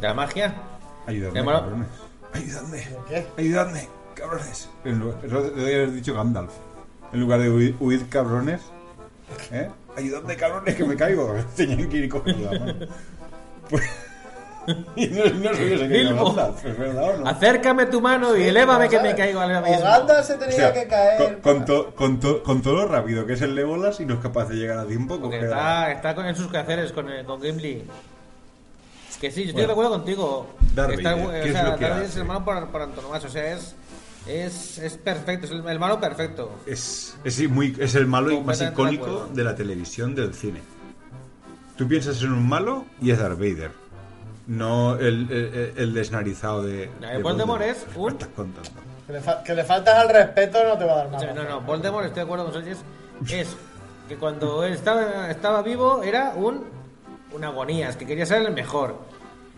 [0.00, 0.54] ¿De la magia?
[1.06, 1.60] Ayudadme, ¿Qué malo?
[1.60, 1.88] cabrones.
[2.32, 2.76] Ayudadme.
[2.78, 3.26] ¿De qué?
[3.38, 4.68] Ayudadme, cabrones.
[4.84, 6.52] En lugar- debería haber dicho Gandalf.
[7.12, 8.60] En lugar de huir, cabrones.
[9.52, 9.70] ¿Eh?
[9.96, 11.34] Ayudadme, cabrones, que me caigo.
[11.56, 12.86] Tenían que ir cogiendo la mano.
[13.70, 13.84] Pues-
[14.96, 16.34] y no, no se hubiese caído Bilbo.
[16.34, 17.28] Gandalf, es verdad, ¿o no?
[17.28, 19.80] Acércame tu mano y elévame que me caigo al O abismo.
[19.82, 21.38] Gandalf se O tenía sea, que caer.
[21.40, 24.14] con, con to- con to- con todo lo rápido que es el Legolas y no
[24.14, 25.18] es capaz de llegar a tiempo.
[25.20, 27.84] Porque está, está con, en sus quehaceres con, eh, con Gimli.
[29.20, 29.66] Que sí, yo estoy Bueno.
[29.68, 30.46] de acuerdo contigo.
[30.70, 31.30] Está- o
[31.78, 33.28] ¿qué es el malo por, por antonomasia.
[33.28, 33.74] O sea, es,
[34.26, 36.50] es, es perfecto, es el, el malo perfecto.
[36.66, 39.28] Es, es, muy, es el malo más de icónico acuerdo.
[39.34, 40.60] de la televisión, del cine.
[41.76, 43.70] Tú piensas en un malo y es Darth Vader.
[44.46, 46.90] No el, el, el desnarizado de.
[47.00, 48.70] No, de Voldemort es ¿Qué un- estás contando?
[49.06, 51.44] Que le, fa- que le faltas al respeto no te va a dar sea, no,
[51.44, 52.78] no, Voldemort, estoy de acuerdo con Sánchez,
[53.30, 53.56] es
[54.08, 56.64] que cuando él estaba, estaba vivo era un,
[57.32, 58.98] un agonías, que quería ser el mejor.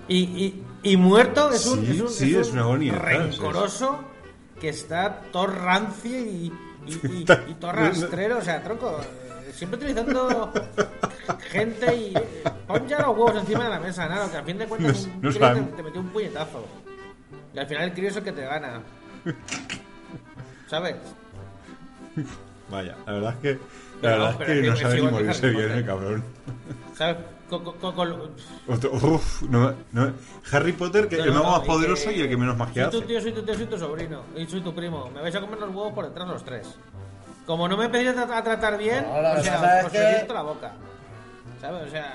[0.09, 3.99] Y, y, y muerto es un, Sí, es un, sí, es un agonías, rencoroso
[4.61, 6.53] que está todo rancio y,
[6.87, 9.01] y, y- Está- y todo rastrero, o sea, tronco,
[9.57, 10.53] siempre utilizando
[11.51, 14.59] gente y eh, pon ya los huevos encima de la mesa, nada, que al fin
[14.59, 16.65] de cuentas un crío te, metió un puñetazo.
[17.55, 18.83] Y al final el crío es el que te gana.
[20.69, 20.97] ¿Sabes?
[22.71, 23.59] Vaya, la verdad es que.
[24.03, 26.25] La verdad no, es que no sabe ni morirse bien el cabrón.
[26.95, 27.17] ¿Sabes?
[27.49, 30.13] Otro- uf, no, no.
[30.51, 32.85] Harry Potter, que No, el mago más y poderoso que- y el que menos magia
[32.85, 33.07] Soy tu hace.
[33.07, 34.23] tío, soy tu tío, soy tu sobrino.
[34.37, 35.09] Y soy tu primo.
[35.15, 36.77] Me vais a comer los huevos por detrás los tres.
[37.47, 40.35] Como no me pedís a, a tratar bien, No, lo o sea, os que- reviento
[40.35, 40.73] la boca.
[41.61, 41.83] ¿Sabes?
[41.87, 42.13] O sea...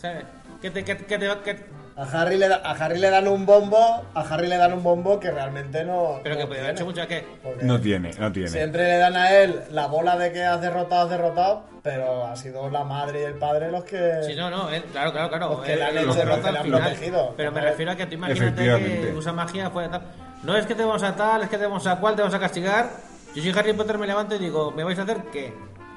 [0.00, 0.24] ¿Sabes?
[0.60, 0.84] Que te...
[0.84, 4.02] Que, que te que- A Harry, le da- a Harry le dan un bombo.
[4.14, 6.20] A Harry le dan un bombo que realmente no.
[6.22, 7.26] pero que no podría haber hecho mucho que...
[7.42, 8.48] Porque No tiene, no tiene.
[8.48, 11.64] Siempre le dan a él la bola de que has derrotado, has derrotado.
[11.82, 14.22] Pero ha sido la madre y el padre los que.
[14.24, 15.48] Sí, no, no, él- claro, claro, claro.
[15.50, 16.80] Los que él- le han él hecho, que le al han final.
[16.80, 17.34] protegido.
[17.36, 19.08] Pero me refiero a que tú imagínate Efectivamente.
[19.08, 20.02] que usa magia fuera tal.
[20.44, 22.34] No es que te vamos a tal, es que te vamos a cuál, te vamos
[22.34, 22.88] a castigar.
[23.34, 25.54] Yo soy Harry Potter, me levanto y digo, ¿me vais a hacer qué?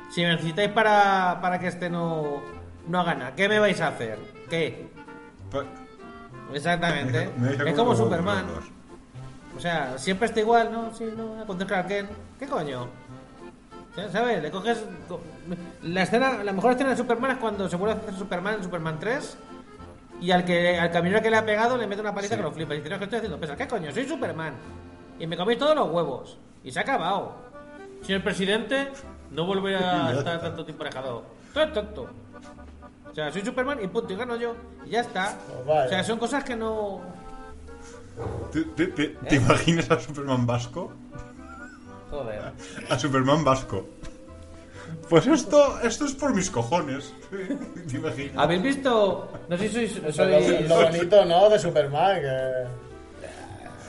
[0.09, 2.41] Si me necesitáis para, para que este no,
[2.87, 4.17] no haga nada, ¿qué me vais a hacer?
[4.49, 4.87] ¿Qué?
[5.51, 5.65] Pa-
[6.53, 7.29] Exactamente.
[7.37, 8.45] Me es como Superman.
[9.57, 10.93] O sea, siempre está igual, ¿no?
[10.93, 11.87] Sí, no, contra Clark.
[12.37, 12.87] ¿Qué coño?
[14.11, 14.43] ¿Sabes?
[14.43, 14.85] Le coges.
[15.07, 15.21] co-
[15.83, 18.63] La escena, la mejor escena de Superman es cuando se vuelve a hacer Superman en
[18.63, 19.37] Superman 3
[20.21, 22.37] y al que al camionero que le ha pegado le mete una paliza Sí.
[22.37, 22.75] que lo flipa.
[22.75, 23.39] Y dice, no, que estoy haciendo.
[23.57, 23.91] ¿Qué coño?
[23.91, 24.53] Soy Superman.
[25.17, 26.37] Y me coméis todos los huevos.
[26.65, 27.35] Y se ha acabado.
[28.01, 28.89] Señor presidente,
[29.31, 31.23] no volveré a estar tanto tiempo alejado.
[31.53, 32.09] Todo tonto.
[33.09, 34.55] O sea, soy Superman y punto, y gano yo.
[34.85, 35.37] Y ya está.
[35.47, 35.85] Pues vaya.
[35.85, 36.99] O sea, son cosas que no.
[38.51, 39.17] ¿Te, te- te- ¿Eh?
[39.29, 40.91] te imaginas a Superman vasco?
[42.11, 42.51] Joder.
[42.89, 43.85] A Superman vasco.
[45.09, 47.13] Pues esto, esto es por mis cojones.
[47.89, 48.37] ¿Te imaginas?
[48.37, 49.29] ¿Habéis visto?
[49.49, 50.03] No sé si sois.
[50.03, 51.49] Lo, sois- lo bonito, ¿no?
[51.49, 52.84] De Superman, que...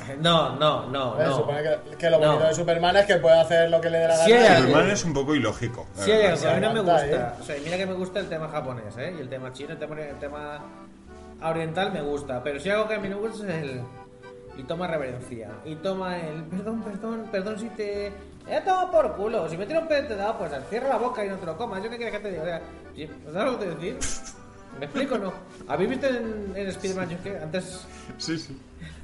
[0.21, 1.21] No, no, no.
[1.21, 1.37] eh, no.
[1.37, 2.27] supone que, que lo No.
[2.29, 4.57] bonito de Superman es que puede hacer lo que le dé la Sí gana.
[4.59, 5.87] Superman es un poco ilógico.
[5.95, 6.47] Sí, verdad.
[6.53, 7.37] a mí no me gusta.
[7.41, 9.15] O sea, mira que me gusta el tema japonés, ¿eh?
[9.17, 10.61] Y el tema chino, el tema, el tema
[11.43, 12.43] oriental me gusta.
[12.43, 13.81] Pero si algo que a mí no me gusta es el.
[14.59, 15.51] Y toma reverencia.
[15.65, 16.43] Y toma el.
[16.45, 18.13] Perdón, perdón, perdón si te.
[18.49, 19.49] He tomado por culo.
[19.49, 21.57] Si me tiro un pedo te dado, pues cierra la boca y no te lo
[21.59, 21.83] comas.
[21.83, 22.43] Yo qué quieres que te diga.
[22.43, 22.61] O sea,
[22.95, 23.11] ¿sí?
[23.33, 23.99] ¿sabes lo que te decir?
[24.79, 25.33] ¿Me explico o no?
[25.69, 27.09] ¿Habéis visto en, en Spider-Man?
[27.11, 27.87] Yo que antes.
[28.19, 28.57] Sí, sí.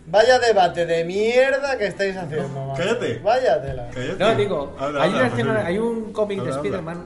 [0.07, 2.83] Vaya debate de mierda que estáis haciendo, macho.
[2.83, 3.19] cállate.
[3.21, 3.89] Vaya tela.
[3.95, 4.19] Cállate.
[4.25, 6.57] No, digo, Habla, hay, habla, una escena- hay un cómic de Habla.
[6.57, 7.05] Spider-Man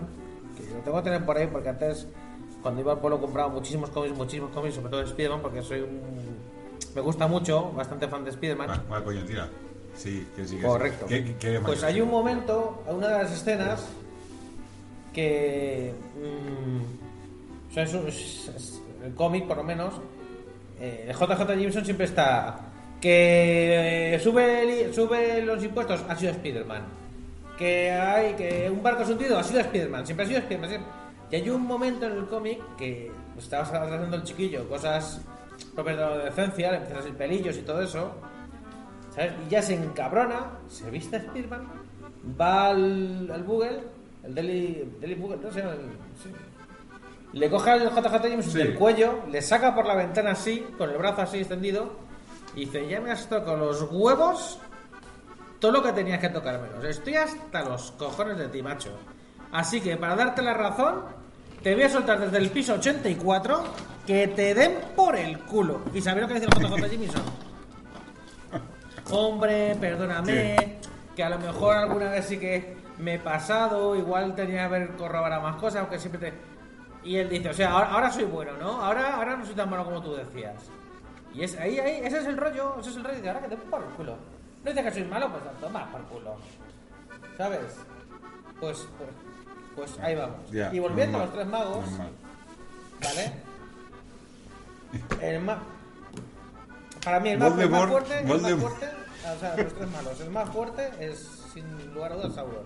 [0.57, 2.07] que lo tengo que tener por ahí porque antes,
[2.63, 5.81] cuando iba al pueblo, compraba muchísimos cómics, muchísimos cómics, sobre todo de Spider-Man, porque soy
[5.83, 6.01] un.
[6.95, 8.85] Me gusta mucho, bastante fan de Spider-Man.
[8.91, 9.47] Va, coño, tira.
[9.95, 10.67] Sí, que sí, que sí.
[10.67, 11.07] Correcto.
[11.07, 13.87] ¿Qué- qué- qué pues hay un momento, una de las escenas,
[15.13, 15.95] que.
[16.17, 19.95] mm, o sea, es un- es- es- el cómic, por lo menos,
[20.81, 22.59] eh, JJ Jameson siempre está.
[23.07, 26.83] Que eh, sube, sube los impuestos, ha sido Spider-Man.
[27.57, 30.05] Que hay que un barco es hundido, ha sido Spider-Man.
[30.05, 30.71] Siempre ha sido Spider-Man.
[30.71, 30.91] siempre.
[31.31, 35.21] Y hay un momento en el cómic que estaba haciendo el chiquillo cosas
[35.77, 38.11] propias de la adolescencia, le empiezan a salir pelillos y todo eso.
[39.15, 39.33] ¿sabes?
[39.47, 41.63] Y ya se encabrona, se viste a Spiderman,
[42.41, 43.83] va al, al Google,
[44.25, 45.69] el Daily, Daily Google, no sé, el-
[46.25, 46.31] sí.
[47.35, 48.59] le coge al JJ Jameson Sí.
[48.59, 52.05] del cuello, le saca por la ventana así, con el brazo así extendido,
[52.57, 54.59] y dice, ya me has tocado los huevos
[55.61, 58.91] todo lo que tenías que sea, estoy hasta los cojones de ti, macho.
[59.53, 61.03] Así que para darte la razón,
[61.63, 63.65] te voy a soltar desde el piso 84
[64.07, 65.83] que te den por el culo.
[65.95, 67.23] ¿Y sabéis lo que dice el JJ Jameson?
[69.11, 70.79] Hombre, perdóname,
[71.15, 74.97] que a lo mejor alguna vez sí que me he pasado, igual tenía que haber
[74.97, 76.37] corroborado más cosas, aunque siempre te...
[77.05, 78.83] Y él dice, o sea, ahora, ahora soy bueno, ¿no?
[78.83, 80.71] Ahora, ahora no soy tan malo como tú decías.
[81.37, 83.49] Y es ahí, ahí, ese es el rollo, ese es el rollo de ahora que
[83.49, 84.17] te por el culo.
[84.65, 86.37] No dice que soy malo, pues toma por culo.
[87.37, 87.61] ¿Sabes?
[88.59, 89.11] Pues, pues,
[89.77, 90.39] pues ahí vamos.
[90.51, 92.11] Y volviendo normal, a los tres magos, normal.
[93.03, 93.33] ¿vale?
[95.21, 95.59] El más...
[97.05, 98.91] Para mí el más, el más Voldemort- fuerte, el más fuerte,
[99.37, 101.19] o sea, los tres malos, el más fuerte es
[101.53, 102.65] sin lugar a dudas Sauron.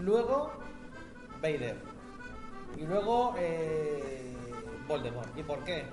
[0.00, 0.52] Luego
[1.40, 1.76] Vader.
[2.76, 4.32] Y luego eh,
[4.86, 5.36] Voldemort.
[5.38, 5.86] ¿Y por qué?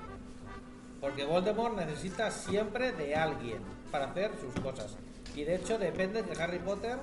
[1.04, 3.58] Porque Voldemort necesita siempre de alguien
[3.92, 4.96] para hacer sus cosas.
[5.36, 6.96] Y de hecho depende de que Harry Potter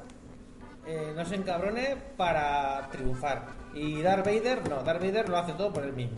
[0.86, 3.48] eh, no se encabrone para triunfar.
[3.74, 6.16] Y Darth Vader, no, Darth Vader lo hace todo por él mismo.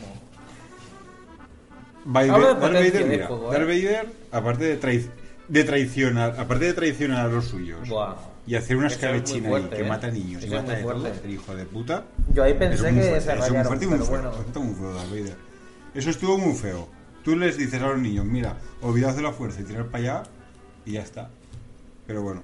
[2.05, 3.85] Vader, Darth Vader, de mira, juego, Darth ¿eh?
[3.85, 5.11] Vader, aparte de, trai-
[5.49, 8.15] de traicionar, aparte de traicionar a los suyos Buah.
[8.47, 9.89] y hacer una es muy escabechina ahí fuerte, que ¿eh?
[9.89, 11.21] mata niños y Eso es mata muy de todo, fuerte.
[11.27, 12.05] el hijo de puta.
[12.33, 14.05] Yo ahí pensé es muy que fuerte, se eso es muy rayaron, fuerte muy pero
[14.07, 14.65] feo, bueno.
[14.65, 15.37] muy feo, Darth Vader.
[15.95, 16.89] Eso estuvo muy feo.
[17.23, 20.23] Tú les dices a los niños, mira, olvidaos de la fuerza y tirar para allá
[20.85, 21.31] y ya está.
[22.07, 22.43] Pero bueno,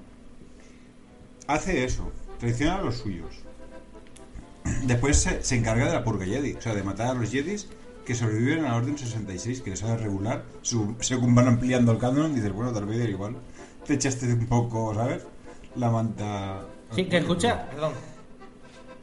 [1.47, 3.29] hace eso, traiciona a los suyos.
[4.85, 7.67] Después se, se encarga de la purga Jedi, o sea, de matar a los Jedis
[8.05, 11.99] que sobreviven a la Orden 66, que les sabe regular, su- según van ampliando el
[11.99, 13.35] canon, dices, bueno, Darth Vader igual,
[13.85, 15.23] te echaste un poco, ¿sabes?
[15.75, 16.65] La manta...
[16.95, 17.93] Sí, que escucha, perdón.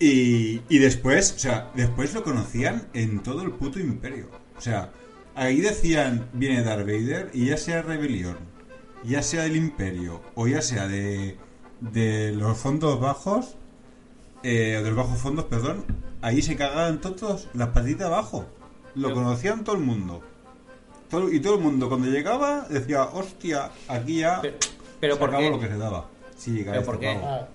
[0.01, 4.29] Y, y después, o sea, después lo conocían en todo el puto imperio.
[4.59, 4.91] O sea,
[5.37, 8.37] ahí decían, viene Darth Vader, y ya sea rebelión,
[9.05, 11.37] ya sea del imperio, o ya sea de,
[11.81, 13.57] de los fondos bajos,
[14.43, 15.85] eh, de los bajos fondos, perdón,
[16.23, 18.47] ahí se cagaban todos las patitas abajo.
[18.95, 20.23] Lo conocían todo el mundo.
[21.11, 24.57] Todo- y todo el mundo cuando llegaba decía, hostia, aquí ya Pero,
[25.01, 25.51] pero se ¿por acabó qué?
[25.51, 26.07] lo que se daba.
[26.37, 27.15] Sí, llega ¿Pero este por qué?
[27.15, 27.47] pavo.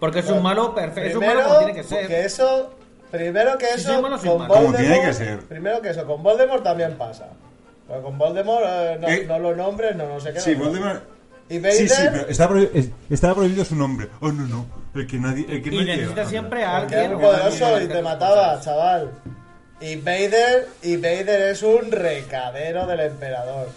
[0.00, 1.08] Porque es un malo perfecto.
[1.10, 2.06] Es un primero, malo como tiene que ser.
[2.06, 2.74] que eso,
[3.18, 5.38] primero que eso, soy con Voldemort, tiene que ser.
[5.40, 7.28] Primero que eso, con Voldemort también pasa.
[7.86, 10.40] Porque con Voldemort eh, no, Eh, no lo nombres, no, no sé qué.
[10.40, 10.64] Sí, no.
[10.64, 11.02] Voldemort.
[11.48, 14.08] Y Vader, Sí, sí, pero estaba, prohi- es- estaba prohibido su nombre.
[14.20, 14.66] Oh, no, no.
[14.94, 15.44] El que nadie.
[15.48, 17.14] El que Y nadie necesita siempre a era alguien.
[17.14, 18.64] o poderoso y te mataba, cosas.
[18.64, 19.10] chaval.
[19.80, 23.68] Y Vader, y Vader es un recadero del emperador.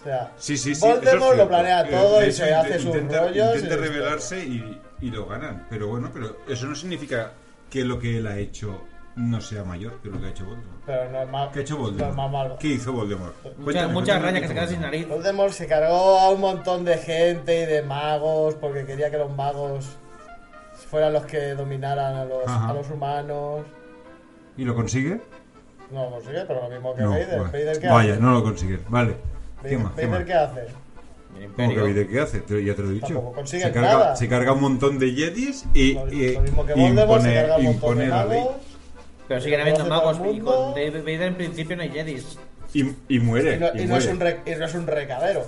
[0.00, 0.86] O sea, Sí, sí, sí.
[0.86, 3.34] es Voldemort lo planea Eh, todo y se hace sus intenta, rollos.
[3.54, 5.66] y Intenta sus revelarse y, y lo ganan.
[5.70, 7.32] Pero bueno, pero eso no significa
[7.72, 8.82] que lo que él ha hecho
[9.16, 10.82] no sea mayor que lo que ha hecho Voldemort.
[10.84, 12.16] Pero no es más, ¿Qué ha hecho no es Voldemort?
[12.16, 12.56] más malo.
[12.60, 13.34] ¿Qué hizo Voldemort?
[13.58, 15.08] Muchas, muchas qué que se quedan sin nariz.
[15.08, 19.34] Voldemort se cargó a un montón de gente y de magos porque quería que los
[19.34, 19.96] magos
[20.90, 22.68] fueran los que dominaran a los, Ajá.
[22.68, 23.62] a los humanos.
[24.58, 25.18] ¿Y lo consigue?
[25.90, 27.26] No lo consigue, pero lo mismo que No, Vader.
[27.28, 27.44] bueno.
[27.52, 28.20] Vader ¿qué Vaya, hace?
[28.22, 28.78] no lo consigue.
[28.88, 29.16] Vale.
[29.62, 29.92] ¿Qué Vader, más?
[29.94, 30.26] ¿Qué Vader más?
[30.26, 30.74] ¿qué hace?
[31.40, 31.80] El ¿Cómo que.
[31.80, 32.38] Vader qué hace?
[32.64, 33.32] Ya te lo he dicho.
[33.44, 34.16] Se, carga, nada.
[34.16, 37.24] se carga un montón de Jedis y, Lo, y- lo mismo que Voldemort,
[37.62, 38.42] impone, la ley.
[39.28, 42.38] Pero siguen habiendo magos y con David Vader en principio no hay Jedis.
[42.74, 43.56] Y, y muere.
[43.56, 45.44] Y no, y y no es un re- y no es un recadero.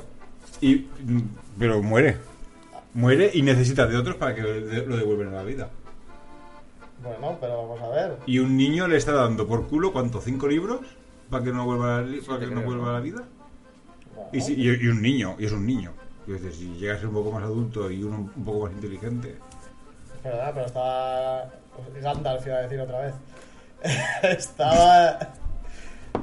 [0.61, 0.87] Y-
[1.59, 2.16] pero muere.
[2.95, 5.68] Muere y necesita de otros para que lo devuelvan a la vida.
[7.03, 8.16] Bueno, pero vamos a ver.
[8.26, 10.20] Y un niño le está dando por culo, ¿cuánto?
[10.20, 10.80] ¿Cinco libros?
[11.28, 13.24] ¿Para que no vuelva a la, li- para que no vuelva a la vida?
[14.33, 15.93] Y, si- y- y un niño, y es un niño.
[16.27, 18.72] Y dices, si llega a ser un poco más adulto y uno un poco más
[18.72, 19.37] inteligente.
[20.18, 21.51] es verdad, pero estaba.
[22.03, 23.14] Gandalf iba a decir otra vez.
[24.39, 25.18] estaba.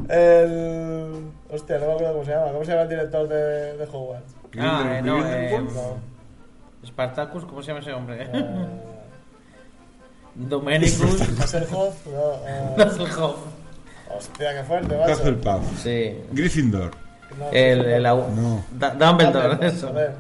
[0.10, 1.26] El.
[1.50, 2.52] Hostia, no me acuerdo cómo se llama.
[2.52, 4.36] ¿Cómo se llama el director de, de Hogwarts?
[4.58, 5.60] Ah, eh, no, eh.
[5.74, 6.12] No.
[6.88, 8.28] Spartacus, ¿cómo se llama ese hombre?
[8.34, 8.66] Eh,
[10.36, 11.22] Domenicus.
[11.40, 12.06] Hasselhoff.
[12.08, 13.38] No, eh, Hasselhoff.
[14.16, 15.14] hostia, qué fuerte, macho.
[15.14, 15.80] Hufflepuff.
[15.84, 16.18] Sí.
[16.32, 16.92] Gryffindor.
[17.38, 18.64] No, El, el, au- No.
[18.72, 19.88] Da- Dumbledore, eso.
[19.90, 20.12] joder.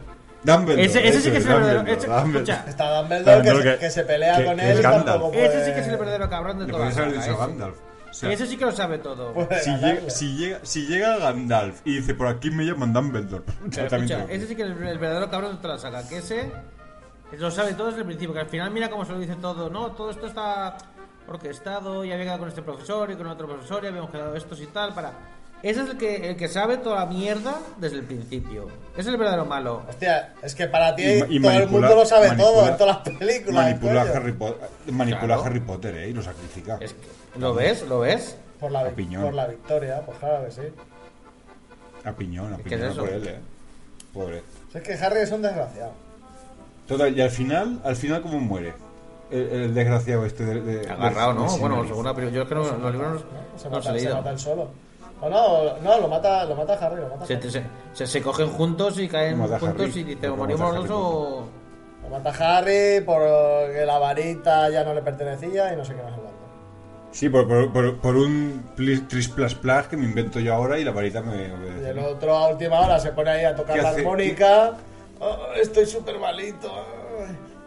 [0.44, 0.86] Dumbledore.
[0.86, 1.80] Ese, ese sí eso que es el verdadero.
[1.80, 2.52] Dumbledore, ese- Dumbledore.
[2.52, 5.32] escucha, Está Dumbledore que, que- que se pelea que- con que él es y tampoco
[5.32, 5.46] puede.
[5.46, 7.36] ese sí que es el verdadero cabrón de toda la saga, dicho ese.
[7.36, 7.76] Gandalf.
[8.10, 9.34] O sea, Ese sí que lo sabe todo.
[9.64, 13.44] si, llega, si, llega, si llega Gandalf y dice por aquí me llaman Dumbledore.
[13.74, 16.06] Pero escucha, ese sí que es el, el verdadero cabrón de toda la saga.
[16.08, 16.52] Que ese
[17.38, 18.34] lo sabe todo desde el principio.
[18.34, 19.70] Que al final mira cómo se lo dice todo.
[19.70, 20.76] No, todo esto está
[21.28, 22.04] orquestado.
[22.04, 23.84] Ya había quedado con este profesor y con otro profesor.
[23.86, 24.94] Y habíamos quedado estos y tal.
[24.94, 25.14] Para.
[25.64, 28.68] Ese es el que, el que sabe toda la mierda desde el principio.
[28.94, 29.84] Ese es el verdadero malo.
[29.88, 32.68] Hostia, es que para ti Y ma- y todo el mundo lo sabe manipula- todo
[32.68, 33.64] en todas las películas.
[33.66, 34.06] Manipula a.
[34.06, 34.56] Harry, Po-
[34.92, 35.42] manipula Claro.
[35.42, 36.10] a Harry Potter, ¿eh?
[36.10, 36.78] Y lo sacrifica.
[36.82, 37.84] Es que- ¿Lo ves?
[37.88, 38.36] ¿Lo ves?
[38.60, 39.24] Por la, A vi- piñón.
[39.24, 40.62] por la victoria, pues claro que sí.
[42.04, 43.02] A piñón, a ¿Qué piñón es eso?
[43.02, 43.40] por él, ¿eh?
[44.14, 44.44] Pobre.
[44.74, 45.92] Es que Harry es un desgraciado.
[46.88, 48.74] Total, y al final, al final, ¿cómo muere?
[49.30, 51.54] El, el desgraciado este de, de- Agarrado, de- ¿no?
[51.54, 52.36] de Bueno, según la película.
[52.36, 53.60] Yo es que no, los libros ¿no?
[53.60, 54.16] Se, no mata, se leído.
[54.16, 54.72] mata él solo.
[55.22, 57.50] O no, no, lo mata, lo mata Harry, lo mata Se, Harry.
[57.52, 57.64] se,
[57.94, 60.00] se, se cogen juntos y caen juntos Harry.
[60.00, 61.48] y dicen, morimos mata los o...
[62.04, 66.14] Lo mata Harry porque la varita ya no le pertenecía y no sé qué más
[66.14, 66.32] hablando.
[67.12, 68.64] Sí, por, por, por, por un
[69.90, 71.36] que me invento yo ahora y la varita me
[71.82, 74.72] Y el otro a última hora se pone ahí a tocar ¿Qué la armónica.
[75.20, 76.72] "Oh, estoy súper malito.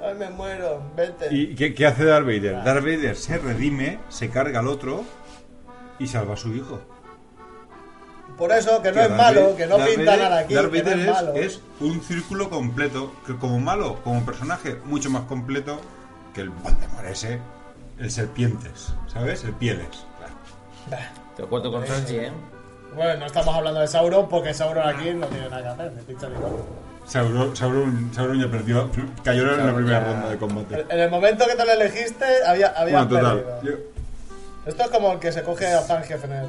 [0.03, 0.83] Ay, me muero.
[0.97, 1.29] Vete.
[1.31, 2.65] ¿Y qué, qué hace Darth Vader?
[2.65, 5.05] Darth Vader se redime, se carga al otro
[5.99, 6.81] y salva a su hijo.
[8.39, 10.55] Por eso, que no es Darth malo, que no Darth pinta Vader- nada aquí.
[10.55, 11.33] Darth que no Vader es es, malo.
[11.35, 15.81] es un círculo completo, que como malo, como personaje, mucho más completo
[16.35, 17.39] que el Voldemort ese,
[17.99, 19.45] el serpientes, ¿sabes?
[19.45, 19.87] El pieles.
[20.91, 20.99] Bah.
[21.37, 22.33] Te acuerdo con Sanji, ¿eh?
[22.95, 26.03] Bueno, no estamos hablando de Sauron porque Sauron aquí no tiene nada que hacer, ni
[26.03, 26.63] pincha ni corta.
[27.07, 28.91] Sauron, Sauron, Sauron ya perdió,
[29.23, 30.87] cayó en la primera ya- ronda de combate.
[30.89, 33.41] En el momento que te lo elegiste, había, había Bueno, total.
[33.43, 33.77] perdido.
[33.79, 33.85] yo-
[34.67, 36.47] Esto es como el que se coge a Zangief en el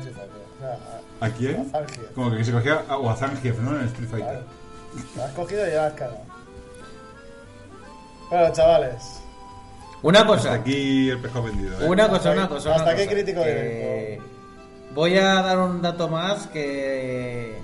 [1.22, 1.70] ¿A quién?
[1.74, 2.12] A Zangief.
[2.14, 3.72] Como que se cogía a, o a Zangief, ¿no?
[3.76, 4.28] En el Street Fighter.
[4.30, 4.46] Claro.
[5.16, 6.18] Lo has cogido y ya lo has cagado.
[8.30, 9.22] Bueno, chavales.
[10.02, 11.82] Una Hasta cosa, aquí el pescado vendido.
[11.82, 11.88] ¿eh?
[11.90, 12.70] una cosa, Hasta una cosa.
[12.70, 14.22] una hasta aquí cosa, crítico que
[14.94, 17.58] Voy a dar un dato más que...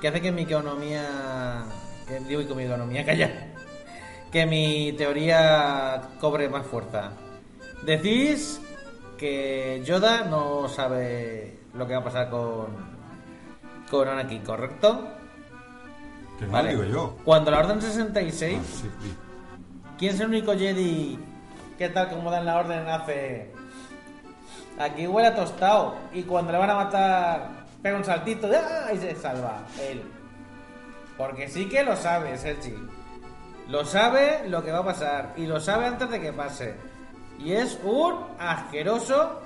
[0.00, 1.64] Que hace que mi economía...
[2.06, 3.48] Que digo que mi economía, calla.
[4.30, 7.12] Que mi teoría cobre más fuerza.
[7.84, 8.60] Decís
[9.16, 12.98] que Yoda no sabe lo que va a pasar con...
[13.90, 15.08] Con Anakin, ¿correcto?
[16.38, 16.70] Que no Vale.
[16.70, 17.16] digo yo.
[17.24, 18.58] Cuando la Orden 66...
[18.60, 19.16] Ah, sí, sí.
[19.98, 21.18] ¿Quién es el único Jedi
[21.78, 23.52] que tal como dan la orden hace...
[24.78, 27.50] Aquí huele a tostado y cuando le van a matar
[27.82, 28.92] pega un saltito ¡ah!
[28.92, 30.02] y se salva él.
[31.16, 32.74] Porque sí que lo sabe, Sergi.
[33.68, 36.76] Lo sabe lo que va a pasar y lo sabe antes de que pase.
[37.38, 39.42] Y es un asqueroso...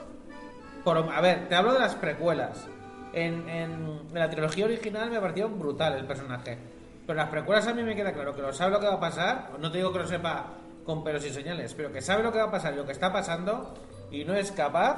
[0.85, 2.67] A ver, te hablo de las precuelas.
[3.13, 6.59] En, en- la trilogía original me pareció brutal el personaje.
[7.07, 9.01] Pero las precuelas a mí me queda claro que lo sabe lo que va a
[9.01, 9.51] pasar.
[9.59, 10.47] No te digo que lo sepa
[10.85, 12.93] con pelos y señales, pero que sabe lo que va a pasar y lo que
[12.93, 13.75] está pasando.
[14.11, 14.97] Y no es capaz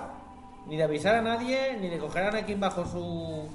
[0.66, 3.48] ni de avisar a nadie, ni de coger a Anakin bajo su.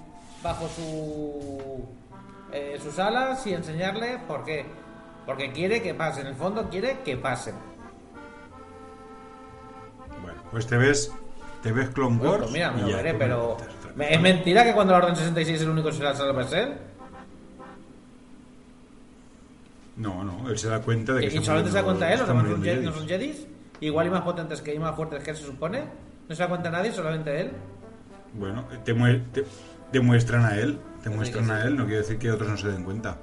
[0.43, 1.85] bajo su.
[2.51, 4.65] eh, sus alas y enseñarle por qué.
[5.25, 7.53] Porque quiere que pase, en el fondo quiere que pase.
[10.21, 11.11] Bueno, pues te ves
[11.63, 13.57] Te ves Clone Bueno, Wars pues mira, me lo veré, pero.
[13.95, 16.53] me ¿Es mentira que cuando la Orden 66 el único que se la salva es
[16.53, 16.73] él?
[19.97, 22.19] No, no, él se da cuenta de que ¿Y solamente se da cuenta él?
[22.19, 22.99] ¿Los demás son muriendo Jedi- no Jedis.
[22.99, 23.47] son Jedis?
[23.81, 25.83] Igual y más potentes que y más fuertes que él se supone.
[26.29, 26.91] ¿No se da cuenta nadie?
[26.93, 27.51] ¿Solamente él?
[28.33, 29.43] Bueno, te, mue- te-
[29.91, 31.57] te muestran a él, te Sí, muestran que sí.
[31.57, 33.17] a él, no quiere decir que otros no se den cuenta.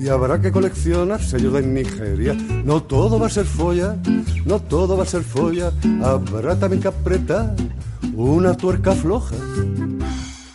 [0.00, 2.32] y habrá que coleccionar sellos de Nigeria.
[2.64, 3.96] No todo va a ser folla,
[4.46, 5.70] no todo va a ser folla.
[6.02, 7.54] Habrá también que apretar
[8.14, 9.36] una tuerca floja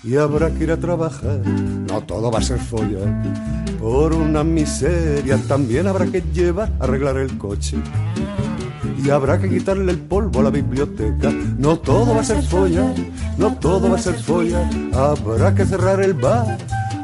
[0.04, 1.40] y habrá que ir a trabajar.
[1.46, 3.67] No todo va a ser folla.
[3.80, 7.78] Por una miseria también habrá que llevar a arreglar el coche.
[9.04, 11.32] Y habrá que quitarle el polvo a la biblioteca.
[11.58, 12.94] No todo va a ser folla,
[13.38, 14.68] no todo va a ser folla.
[14.94, 16.58] Habrá que cerrar el bar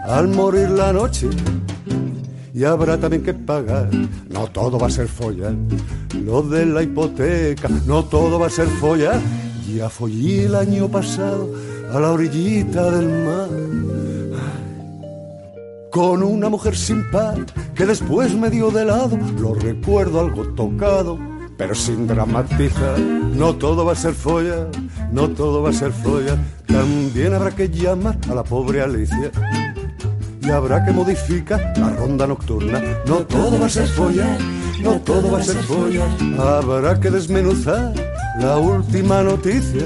[0.06, 1.30] al morir la noche.
[2.54, 3.90] Y habrá también que pagar,
[4.30, 5.54] no todo va a ser folla.
[6.24, 9.20] Lo de la hipoteca, no todo va a ser folla.
[9.74, 11.50] Ya follé el año pasado
[11.92, 13.50] a la orillita del mar
[15.94, 19.16] con una mujer sin par que después me dio de lado.
[19.40, 21.20] Lo recuerdo algo tocado,
[21.56, 23.00] pero sin dramatizar.
[23.00, 24.70] No todo va a ser folla,
[25.12, 26.36] no todo va a ser folla.
[26.66, 29.32] También habrá que llamar a la pobre Alicia.
[30.42, 32.82] Y habrá que modificar la ronda nocturna.
[33.06, 34.36] No todo va a ser folla,
[34.82, 36.08] no todo va a ser folla.
[36.40, 37.94] Habrá que desmenuzar
[38.40, 39.84] la última noticia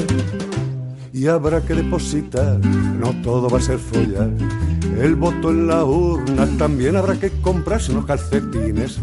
[1.14, 2.60] y habrá que depositar.
[2.60, 4.30] No todo va a ser follar.
[5.00, 9.00] El voto en la urna también habrá que comprarse unos calcetines.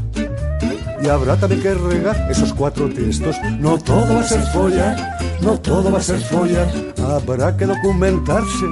[1.02, 3.36] Y habrá también que regar esos cuatro tiestos.
[3.60, 6.68] No todo va a ser follar, no todo va a ser follar.
[6.98, 8.66] Habrá que documentarse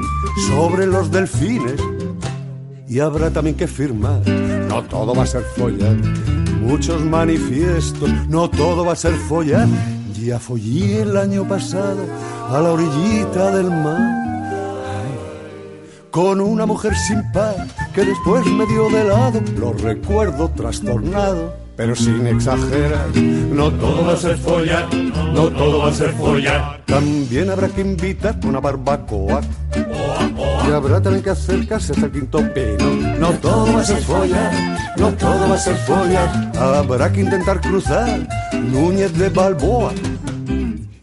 [0.48, 1.80] sobre los delfines.
[2.88, 4.26] Y habrá también que firmar.
[4.68, 5.96] No todo va a ser follar.
[6.60, 8.10] Muchos manifiestos.
[8.28, 9.68] No todo va a ser follar.
[10.24, 12.06] Ya follé el año pasado
[12.48, 13.98] a la orillita del mar.
[13.98, 15.18] Ay,
[16.12, 17.56] con una mujer sin par
[17.92, 19.40] que después me dio de lado.
[19.58, 23.08] Lo recuerdo trastornado, pero sin exagerar.
[23.16, 26.80] No todo va a ser follar, no todo va a ser follar.
[26.86, 29.40] También habrá que invitar una barbacoa.
[29.74, 33.18] Y habrá también que acercarse hasta el quinto pino.
[33.18, 36.52] No todo va a ser follar, no todo va a ser follar.
[36.56, 38.20] Habrá que intentar cruzar
[38.52, 39.92] Núñez de Balboa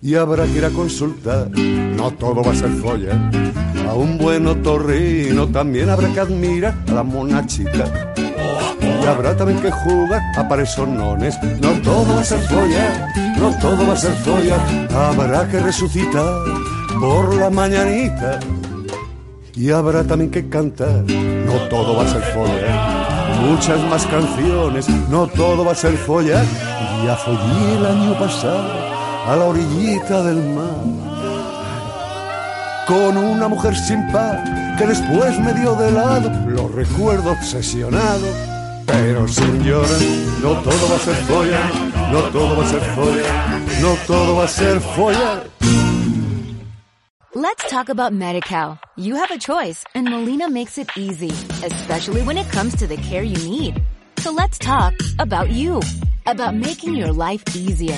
[0.01, 1.49] y habrá que ir a consultar.
[1.49, 3.13] No todo va a ser folla.
[3.87, 8.13] A un buen otorrino también habrá que admirar a la monachita.
[8.79, 11.37] Y habrá también que jugar a paresonones.
[11.61, 14.57] No todo va a ser folla, no todo va a ser folla.
[14.93, 16.43] Habrá que resucitar
[16.99, 18.39] por la mañanita.
[19.55, 21.03] Y habrá también que cantar.
[21.03, 23.41] No todo va a ser folla.
[23.41, 24.87] Muchas más canciones.
[25.09, 26.41] No todo va a ser folla.
[27.03, 28.88] Ya follé el año pasado
[29.29, 30.83] a la orillita del mar
[32.87, 34.43] con una mujer sin par
[34.75, 38.25] que después me dio de lado, lo recuerdo obsesionado,
[38.87, 39.59] pero sin.
[40.41, 41.61] No todo va a ser folla,
[42.11, 45.43] no todo va a ser folla, no todo va a ser folla.
[47.35, 48.79] Let's talk about MediCal.
[48.97, 51.31] you have a choice and Molina makes it easy,
[51.63, 53.79] especially when it comes to the care you need.
[54.17, 55.81] So let's talk about you,
[56.25, 57.97] about making your life easier,